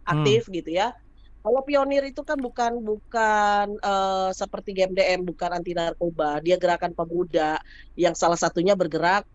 [0.08, 0.96] aktif gitu ya.
[1.44, 6.40] Kalau pionir itu kan bukan bukan eh, seperti GMDM bukan anti narkoba.
[6.40, 7.60] Dia gerakan pemuda
[8.00, 9.28] yang salah satunya bergerak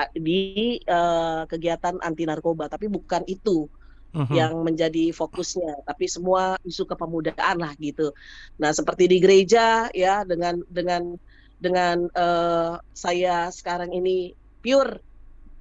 [0.00, 2.72] ah, di eh, kegiatan anti narkoba.
[2.72, 3.68] Tapi bukan itu
[4.14, 4.34] Mhm.
[4.34, 8.12] yang menjadi fokusnya, tapi semua isu kepemudaan lah gitu.
[8.56, 11.16] Nah seperti di gereja ya dengan dengan
[11.56, 14.32] dengan eh, saya sekarang ini
[14.62, 15.00] pure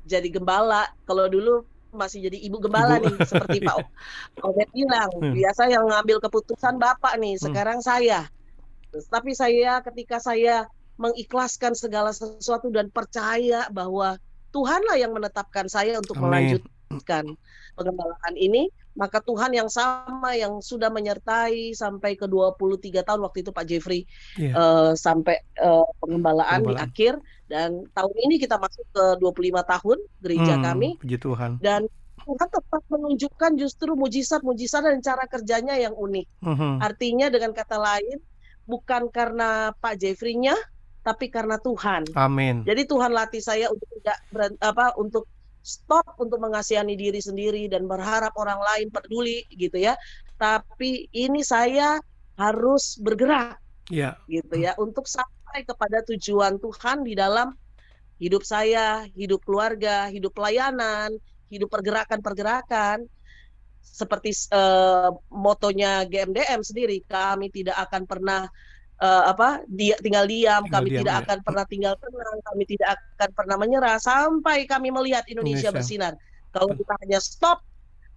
[0.05, 0.85] jadi gembala.
[1.07, 1.65] Kalau dulu
[1.95, 3.07] masih jadi ibu gembala Ibu.
[3.07, 3.75] nih seperti Pak
[4.45, 5.09] Obed bilang.
[5.15, 5.31] Hmm.
[5.31, 7.43] Biasa yang ngambil keputusan bapak nih, Hmm.
[7.49, 8.27] sekarang saya.
[8.91, 14.15] Terus, Tapi saya ketika saya mengikhlaskan segala sesuatu dan percaya bahwa
[14.55, 16.55] Tuhanlah yang menetapkan saya untuk Amin.
[16.55, 17.35] melanjutkan
[17.75, 22.65] pengembalaan ini, maka Tuhan yang sama yang sudah menyertai sampai ke 23
[23.03, 24.01] tahun waktu itu Pak Jeffrey
[24.35, 24.51] Iya.
[24.55, 26.87] eh, sampai eh, pengembalaan di Pengembalaan.
[26.87, 27.13] akhir
[27.45, 31.51] dan tahun ini kita masuk ke 25 tahun gereja Hmm, kami Puji Tuhan.
[31.59, 31.85] dan
[32.17, 36.25] Tuhan tetap menunjukkan justru mujizat-mujizat dan cara kerjanya yang unik.
[36.41, 36.81] Mhm.
[36.81, 38.17] Artinya dengan kata lain
[38.65, 40.57] bukan karena Pak Jeffrey-nya
[41.05, 42.01] tapi karena Tuhan.
[42.17, 42.65] Amin.
[42.65, 44.17] Jadi Tuhan latih saya untuk tidak
[44.57, 45.29] apa untuk
[45.65, 49.97] stop untuk mengasihani diri sendiri dan berharap orang lain peduli gitu ya.
[50.37, 51.97] Tapi ini saya
[52.37, 53.57] harus bergerak
[53.89, 54.17] Iya.
[54.29, 57.53] gitu ya untuk sampai kepada tujuan Tuhan di dalam
[58.21, 61.13] hidup saya, hidup keluarga, hidup pelayanan,
[61.49, 63.05] hidup pergerakan-pergerakan
[63.85, 68.41] seperti eh, motonya GMDM sendiri, kami tidak akan pernah
[69.01, 71.21] eh, apa dia tinggal diam, Tinggal kami diam, tidak ya.
[71.25, 75.75] akan pernah tinggal tenang, kami tidak akan pernah menyerah sampai kami melihat Indonesia, Indonesia.
[75.75, 76.13] bersinar.
[76.55, 77.59] Kalau kita hanya stop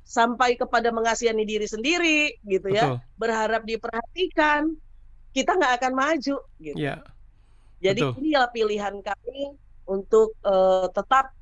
[0.07, 3.18] sampai kepada mengasihani diri sendiri gitu ya, Betul.
[3.20, 4.72] berharap diperhatikan,
[5.35, 6.79] kita nggak akan maju gitu.
[6.79, 7.03] Iya.
[7.79, 8.18] Jadi Betul.
[8.22, 9.55] inilah pilihan kami
[9.91, 11.35] untuk eh, tetap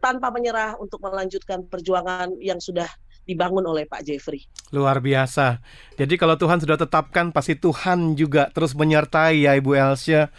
[0.00, 2.88] tanpa menyerah untuk melanjutkan perjuangan yang sudah
[3.28, 4.46] dibangun oleh Pak Jeffrey.
[4.74, 5.62] Luar biasa.
[5.94, 10.32] Jadi kalau Tuhan sudah tetapkan pasti Tuhan juga terus menyertai ya Ibu Elsa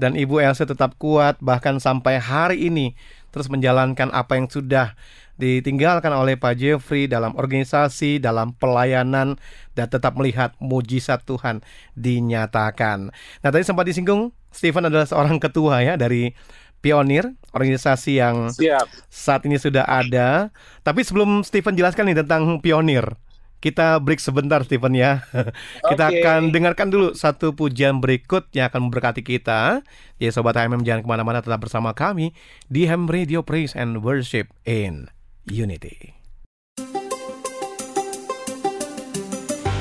[0.00, 2.96] dan Ibu Elsa tetap kuat bahkan sampai hari ini
[3.32, 4.96] terus menjalankan apa yang sudah
[5.40, 9.40] ditinggalkan oleh Pak Jeffrey dalam organisasi, dalam pelayanan
[9.72, 11.64] dan tetap melihat mujizat Tuhan
[11.96, 13.10] dinyatakan.
[13.40, 16.36] Nah, tadi sempat disinggung Stephen adalah seorang ketua ya dari
[16.82, 19.06] Pionir, organisasi yang Siap.
[19.06, 20.50] saat ini sudah ada.
[20.82, 23.14] Tapi sebelum Stephen jelaskan nih tentang pionir,
[23.62, 25.22] kita break sebentar Stephen ya.
[25.94, 26.18] kita Oke.
[26.18, 29.86] akan dengarkan dulu satu pujian berikut yang akan memberkati kita.
[30.18, 32.34] Ya Sobat HMM jangan ke mana-mana tetap bersama kami
[32.66, 35.06] di Ham Radio Praise and Worship in
[35.46, 36.18] Unity.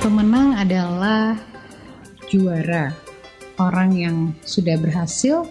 [0.06, 1.38] Pemenang adalah
[2.30, 2.94] juara,
[3.58, 5.50] orang yang sudah berhasil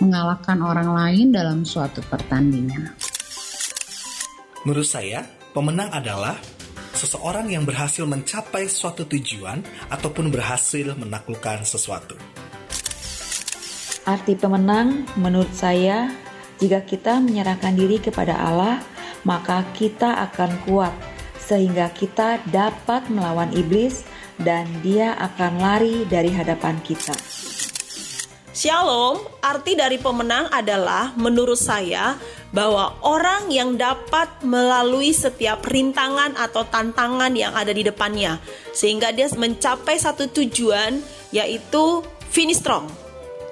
[0.00, 2.90] mengalahkan orang lain dalam suatu pertandingan.
[4.64, 5.24] Menurut saya,
[5.56, 6.36] pemenang adalah
[6.92, 12.16] seseorang yang berhasil mencapai suatu tujuan ataupun berhasil menaklukkan sesuatu.
[14.04, 16.12] Arti pemenang menurut saya,
[16.60, 18.84] jika kita menyerahkan diri kepada Allah,
[19.24, 20.92] maka kita akan kuat
[21.40, 24.04] sehingga kita dapat melawan iblis
[24.40, 27.12] dan dia akan lari dari hadapan kita.
[28.60, 32.12] Shalom, arti dari pemenang adalah menurut saya
[32.52, 38.36] bahwa orang yang dapat melalui setiap rintangan atau tantangan yang ada di depannya
[38.76, 41.00] sehingga dia mencapai satu tujuan
[41.32, 42.84] yaitu finish strong.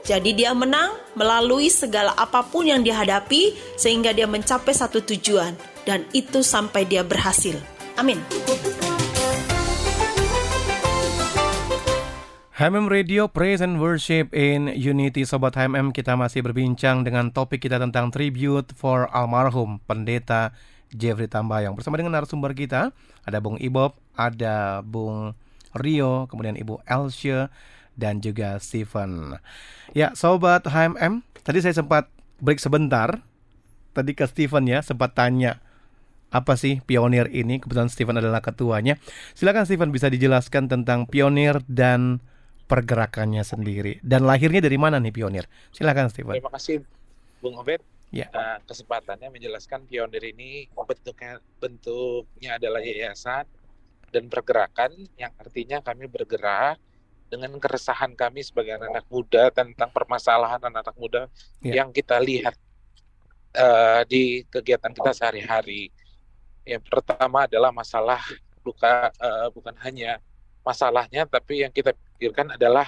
[0.05, 5.57] Jadi dia menang melalui segala apa pun yang dihadapi sehingga dia mencapai satu tujuan
[5.89, 7.57] dan itu sampai dia berhasil.
[7.97, 8.21] Amin.
[12.59, 17.79] HMM Radio Praise and Worship in Unity Sobat HMM kita masih berbincang dengan topik kita
[17.79, 20.51] tentang tribute for almarhum pendeta
[20.91, 22.91] Jeffrey Tambayong bersama dengan narasumber kita
[23.23, 25.39] ada Bung Ibob, ada Bung
[25.71, 27.47] Rio, kemudian Ibu Elsie
[27.95, 29.39] dan juga Stephen.
[29.95, 32.11] Ya, sobat HMM, tadi saya sempat
[32.43, 33.23] break sebentar.
[33.95, 35.63] Tadi ke Stephen ya, sempat tanya
[36.35, 37.63] apa sih pionir ini?
[37.63, 38.99] Kebetulan Stephen adalah ketuanya.
[39.39, 42.19] Silakan Stephen bisa dijelaskan tentang pionir dan
[42.69, 45.49] pergerakannya sendiri dan lahirnya dari mana nih pionir?
[45.73, 46.37] Silakan Stephen.
[46.37, 46.85] Terima kasih
[47.41, 47.81] Bung Obed.
[48.09, 48.29] Ya.
[48.33, 53.45] Eh, kesempatannya menjelaskan pionir ini bentuknya bentuknya adalah yayasan
[54.09, 56.81] dan pergerakan yang artinya kami bergerak
[57.29, 61.23] dengan keresahan kami sebagai anak-anak muda tentang permasalahan anak-anak muda
[61.61, 61.85] Ya.
[61.85, 62.57] yang kita lihat
[63.53, 65.93] eh, di kegiatan kita sehari-hari.
[66.65, 68.21] Yang pertama adalah masalah
[68.65, 70.17] luka eh, bukan hanya
[70.69, 72.85] masalahnya tapi yang kita pikirkan adalah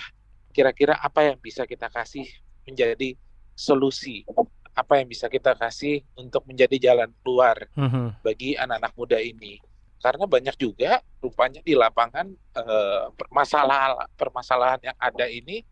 [0.53, 2.29] kira-kira apa yang bisa kita kasih
[2.69, 3.17] menjadi
[3.57, 4.29] solusi?
[4.77, 8.21] Apa yang bisa kita kasih untuk menjadi jalan keluar Mhm.
[8.21, 9.57] bagi anak-anak muda ini?
[10.01, 15.65] Karena banyak juga rupanya di lapangan eh, permasalahan permasalahan yang ada ini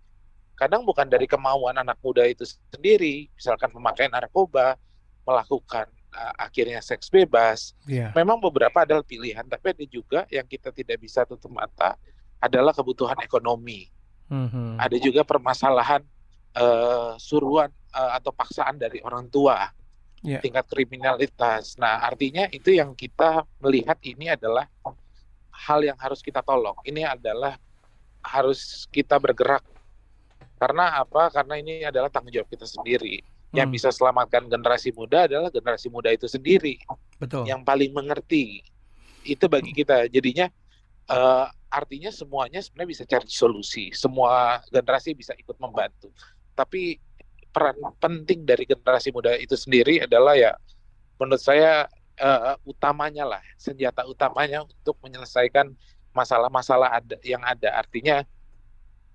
[0.57, 3.29] kadang bukan dari kemauan anak muda itu sendiri.
[3.37, 4.75] Misalkan pemakaian narkoba
[5.25, 5.87] melakukan
[6.35, 8.11] akhirnya seks bebas Iya.
[8.17, 11.95] memang beberapa adalah pilihan tapi ada juga yang kita tidak bisa tutup mata
[12.41, 13.87] adalah kebutuhan ekonomi
[14.29, 14.77] Mhm.
[14.77, 16.05] ada juga permasalahan
[16.53, 19.69] eh, suruhan eh, atau paksaan dari orang tua
[20.19, 20.43] Ya.
[20.43, 21.79] tingkat kriminalitas.
[21.79, 24.67] Nah, artinya itu yang kita melihat ini adalah
[25.55, 26.75] hal yang harus kita tolong.
[26.83, 27.55] Ini adalah
[28.27, 29.63] harus kita bergerak.
[30.59, 31.31] Karena apa?
[31.31, 33.23] Karena ini adalah tanggung jawab kita sendiri.
[33.49, 33.77] Yang Hmm.
[33.81, 36.77] bisa selamatkan generasi muda adalah generasi muda itu sendiri
[37.17, 37.49] Betul.
[37.49, 38.61] yang paling mengerti.
[39.25, 40.05] Itu bagi kita.
[40.13, 40.53] Jadinya
[41.09, 43.89] eh, artinya semuanya sebenarnya bisa cari solusi.
[43.97, 46.13] Semua generasi bisa ikut membantu.
[46.53, 47.01] Tapi
[47.49, 50.53] peran penting dari generasi muda itu sendiri adalah ya
[51.17, 51.89] menurut saya
[52.21, 55.73] eh, utamanya lah senjata utamanya untuk menyelesaikan
[56.13, 57.73] masalah-masalah ada yang ada.
[57.81, 58.21] Artinya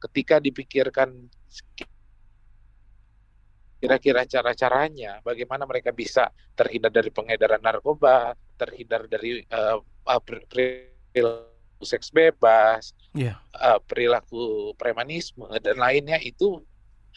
[0.01, 1.13] ketika dipikirkan
[3.83, 9.43] kira-kira cara-caranya bagaimana mereka bisa terhindar dari pengedaran narkoba, terhindar dari
[10.23, 13.35] per- perilaku seks bebas, Iya.
[13.43, 16.63] eh, perilaku premanisme dan lainnya itu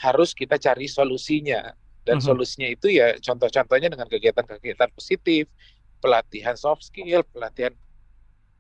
[0.02, 1.70] harus kita cari solusinya
[2.02, 2.26] dan Mhm.
[2.26, 5.46] solusinya itu ya contoh-contohnya dengan kegiatan-kegiatan positif,
[6.02, 7.78] pelatihan soft skill, pelatihan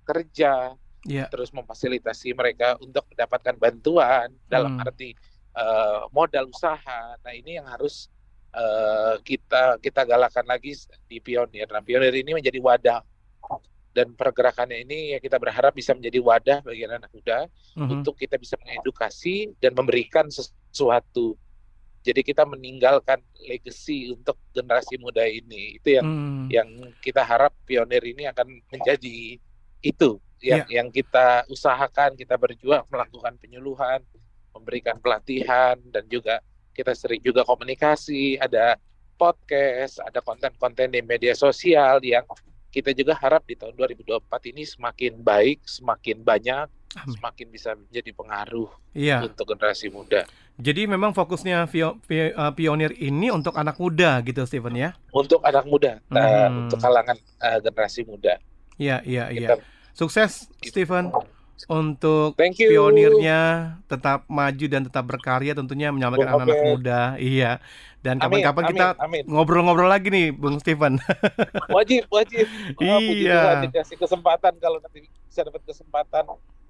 [0.06, 1.26] kerja, Iya.
[1.26, 4.86] terus memfasilitasi mereka untuk mendapatkan bantuan dalam Hmm.
[4.86, 5.10] arti
[5.56, 7.16] eh, modal usaha.
[7.16, 8.12] Nah ini yang harus
[8.52, 10.72] eh, kita kita galakan lagi
[11.04, 11.68] di pionir.
[11.68, 13.00] Nah pionir ini menjadi wadah
[13.92, 18.00] dan pergerakannya ini ya kita berharap bisa menjadi wadah bagi anak muda Mhm.
[18.00, 21.36] untuk kita bisa mengedukasi dan memberikan sesuatu.
[22.00, 25.80] Jadi kita meninggalkan legacy untuk generasi muda ini.
[25.80, 26.46] Itu yang Hmm.
[26.52, 26.68] yang
[27.00, 29.40] kita harap pionir ini akan menjadi
[29.80, 30.80] itu yang Ya.
[30.80, 34.04] yang kita usahakan, kita berjuang melakukan penyuluhan,
[34.56, 36.40] memberikan pelatihan dan juga
[36.72, 38.76] kita sering juga komunikasi, ada
[39.16, 42.24] podcast, ada konten-konten di media sosial yang
[42.68, 44.20] kita juga harap di tahun 2024
[44.52, 46.68] ini semakin baik, semakin banyak,
[47.08, 49.24] semakin bisa menjadi pengaruh Iya.
[49.24, 50.28] untuk generasi muda.
[50.56, 54.90] Jadi memang fokusnya pio- eh, pionir ini untuk anak muda gitu, Steven ya?
[55.12, 56.68] Untuk anak muda, eh, Mhm.
[56.68, 58.36] untuk kalangan eh, generasi muda.
[58.76, 59.56] Iya, iya, iya.
[59.56, 59.64] Kita-
[59.96, 61.08] Sukses, Steven,
[61.64, 62.68] untuk Thank you.
[62.68, 67.00] pionirnya tetap maju dan tetap berkarya tentunya menyelamatkan Bung anak-anak muda.
[67.16, 67.64] Iya.
[68.04, 68.86] Dan kapan-kapan kita
[69.26, 71.00] ngobrol-ngobrol lagi nih, Bung Steven.
[71.76, 72.46] Wajib, wajib.
[72.78, 73.66] Puji Iya.
[73.66, 76.22] Dikasih kesempatan kalau nanti bisa dapat kesempatan.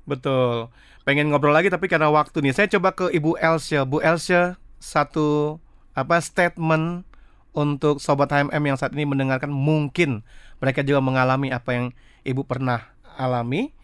[0.09, 0.73] Betul.
[1.05, 3.85] Pengen ngobrol lagi tapi karena waktu nih, saya coba ke Ibu Elsa.
[3.85, 5.61] Bu Elsa, satu
[5.93, 7.05] apa statement
[7.53, 10.25] untuk sobat HMM yang saat ini mendengarkan mungkin
[10.61, 11.87] mereka juga mengalami apa yang
[12.25, 13.77] Ibu pernah alami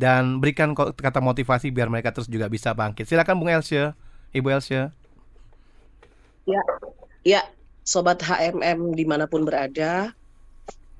[0.00, 3.04] dan berikan kata motivasi biar mereka terus juga bisa bangkit.
[3.04, 3.92] Silakan Bung Elsa,
[4.32, 4.88] Ibu Elsa.
[6.48, 6.62] Ya,
[7.20, 7.40] ya,
[7.84, 10.16] sobat HMM di mana pun berada,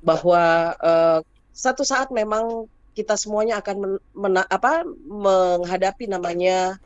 [0.04, 1.18] bahwa eh,
[1.56, 6.76] satu saat memang kita semuanya akan men- apa, menghadapi namanya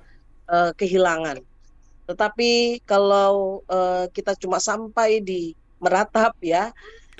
[0.47, 1.43] eh, kehilangan.
[2.07, 5.51] Tetapi kalau eh, kita cuma sampai di
[5.83, 6.71] meratap ya,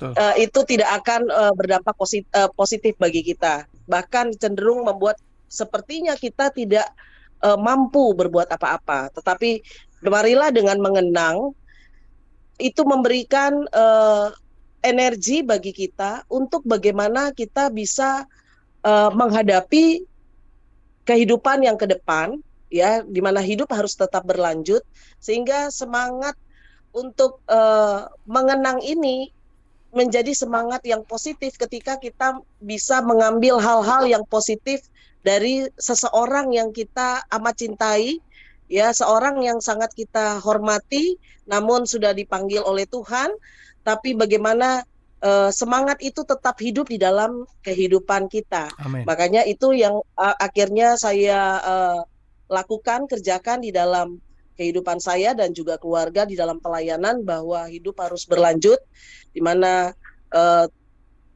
[0.01, 3.63] Eh, itu tidak akan eh, berdampak posit- eh, positif bagi kita.
[3.87, 5.15] Bahkan cenderung membuat
[5.47, 6.87] sepertinya kita tidak
[7.39, 9.13] eh, mampu berbuat apa-apa.
[9.15, 9.63] Tetapi
[10.03, 11.55] marilah dengan mengenang
[12.59, 14.27] itu memberikan eh,
[14.83, 18.27] energi bagi kita untuk bagaimana kita bisa
[18.83, 20.03] eh, menghadapi
[21.05, 22.35] kehidupan yang ke depan
[22.73, 24.81] ya di mana hidup harus tetap berlanjut
[25.21, 26.35] sehingga semangat
[26.95, 29.34] untuk eh, mengenang ini
[29.95, 34.91] menjadi semangat yang positif ketika kita bisa mengambil hal-hal yang positif
[35.23, 38.19] dari seseorang yang kita amat cintai
[38.67, 41.15] ya seorang yang sangat kita hormati
[41.47, 43.31] namun sudah dipanggil oleh Tuhan
[43.87, 44.83] tapi bagaimana
[45.23, 49.07] eh, semangat itu tetap hidup di dalam kehidupan kita Amin.
[49.07, 51.99] makanya itu yang uh, akhirnya saya uh,
[52.51, 54.21] lakukan kerjakan di dalam
[54.55, 58.79] kehidupan saya dan juga keluarga di dalam pelayanan bahwa hidup harus berlanjut
[59.35, 59.91] di mana
[60.31, 60.65] uh,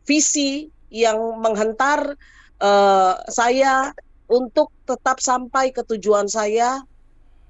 [0.08, 2.18] visi yang menghentar
[2.64, 3.94] uh, saya
[4.30, 6.82] untuk tetap sampai ke tujuan saya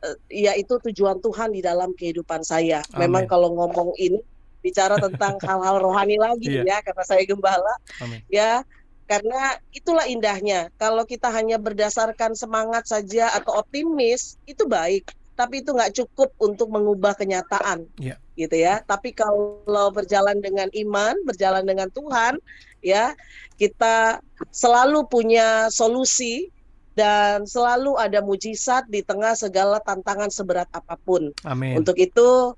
[0.03, 2.83] uh, yaitu tujuan Tuhan di dalam kehidupan saya.
[2.91, 3.07] Amin.
[3.07, 4.19] Memang kalau ngomong ini
[4.59, 6.77] bicara tentang hal-hal rohani lagi yeah.
[6.77, 8.19] ya karena saya gembala Amin.
[8.27, 8.63] ya
[9.09, 15.09] karena itulah indahnya kalau kita hanya berdasarkan semangat saja atau optimis itu baik
[15.39, 18.19] tapi itu nggak cukup untuk mengubah kenyataan yeah.
[18.35, 22.43] gitu ya tapi kalau berjalan dengan iman berjalan dengan Tuhan
[22.83, 23.15] ya
[23.55, 24.19] kita
[24.51, 26.51] selalu punya solusi
[26.99, 31.31] dan selalu ada mujizat di tengah segala tantangan seberat apa pun.
[31.47, 31.79] Amin.
[31.79, 32.51] Untuk itu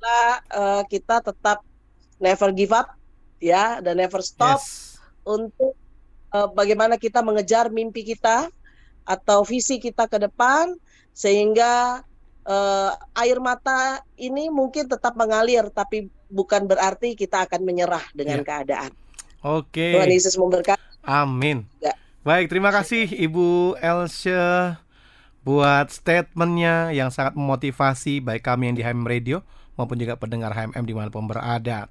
[0.00, 1.60] kita uh, kita tetap
[2.16, 2.96] never give up
[3.36, 4.96] ya dan never stop yes.
[5.28, 5.76] untuk
[6.32, 8.48] uh, bagaimana kita mengejar mimpi kita
[9.04, 10.72] atau visi kita ke depan
[11.12, 12.00] sehingga
[12.46, 18.46] uh, air mata ini mungkin tetap mengalir tapi bukan berarti kita akan menyerah dengan yeah.
[18.46, 18.90] keadaan.
[19.42, 19.74] Oke.
[19.74, 19.92] Okay.
[19.98, 20.82] Tuhan Yesus memberkati.
[21.02, 21.66] Amin.
[21.82, 21.98] Ya.
[22.22, 24.78] Baik, terima kasih Ibu Elsa
[25.42, 29.42] buat statementnya yang sangat memotivasi baik kami yang di HM Radio
[29.74, 31.90] maupun juga pendengar HMM di mana pun berada.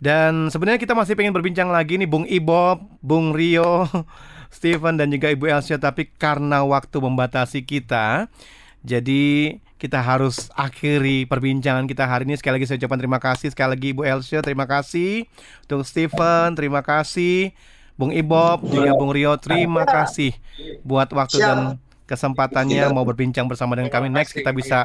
[0.00, 3.86] Dan sebenarnya kita masih pengen berbincang lagi nih Bung Ibob, Bung Rio,
[4.56, 8.26] Steven dan juga Ibu Elsia tapi karena waktu membatasi kita
[8.82, 12.36] jadi kita harus akhiri perbincangan kita hari ini.
[12.36, 13.48] Sekali lagi saya ucapkan terima kasih.
[13.48, 15.24] Sekali lagi Ibu Elsia terima kasih.
[15.64, 17.56] Untuk Steven terima kasih.
[17.96, 20.36] Bung Ibob juga Bung Rio terima kasih
[20.84, 21.60] buat waktu dan
[22.08, 24.12] kesempatannya mau berbincang bersama dengan kami.
[24.12, 24.84] Next kita bisa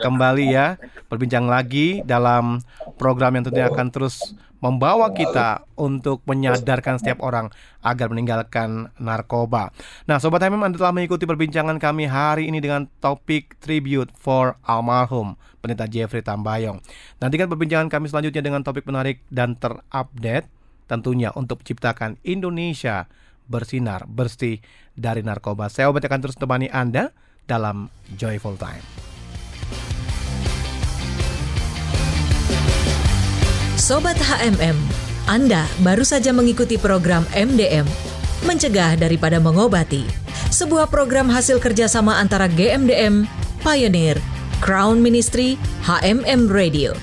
[0.00, 0.80] kembali ya
[1.12, 2.64] berbincang lagi dalam
[2.96, 7.48] program yang tentunya akan terus membawa kita untuk menyadarkan setiap orang
[7.80, 9.72] agar meninggalkan narkoba.
[10.04, 15.40] Nah, Sobat HMM Anda telah mengikuti perbincangan kami hari ini dengan topik Tribute for Almarhum
[15.64, 16.80] Pendeta Jeffrey Tambayong.
[17.18, 20.48] Nantikan perbincangan kami selanjutnya dengan topik menarik dan terupdate
[20.88, 23.08] tentunya untuk menciptakan Indonesia
[23.50, 24.62] bersinar bersih
[24.94, 25.66] dari narkoba.
[25.66, 27.10] Saya Obat akan terus temani Anda
[27.50, 29.09] dalam Joyful Time.
[33.90, 34.78] Sobat HMM,
[35.26, 37.82] Anda baru saja mengikuti program MDM,
[38.46, 40.06] Mencegah Daripada Mengobati,
[40.54, 43.26] sebuah program hasil kerjasama antara GMDM,
[43.66, 44.14] Pioneer,
[44.62, 46.94] Crown Ministry, HMM Radio.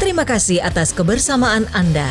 [0.00, 2.08] Terima kasih atas kebersamaan Anda.